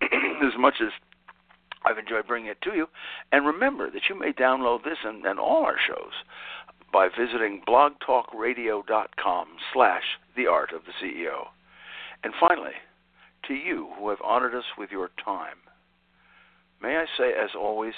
as 0.02 0.58
much 0.58 0.74
as 0.80 0.90
I've 1.84 1.98
enjoyed 1.98 2.26
bringing 2.26 2.50
it 2.50 2.62
to 2.62 2.74
you. 2.74 2.86
And 3.32 3.46
remember 3.46 3.90
that 3.90 4.02
you 4.08 4.18
may 4.18 4.32
download 4.32 4.84
this 4.84 4.98
and, 5.04 5.24
and 5.24 5.38
all 5.38 5.64
our 5.64 5.78
shows 5.84 6.12
by 6.92 7.08
visiting 7.08 7.62
blogtalkradio.com 7.66 9.48
slash 9.72 10.02
the 10.36 10.46
art 10.46 10.72
of 10.72 10.82
the 10.84 10.92
CEO. 11.02 11.46
And 12.22 12.34
finally, 12.38 12.76
to 13.48 13.54
you 13.54 13.88
who 13.98 14.10
have 14.10 14.20
honored 14.22 14.54
us 14.54 14.64
with 14.78 14.90
your 14.90 15.10
time, 15.24 15.56
may 16.80 16.96
I 16.96 17.06
say, 17.18 17.32
as 17.32 17.50
always, 17.56 17.94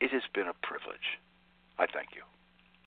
it 0.00 0.10
has 0.10 0.22
been 0.34 0.46
a 0.46 0.54
privilege. 0.62 1.18
I 1.78 1.86
thank 1.86 2.14
you. 2.14 2.22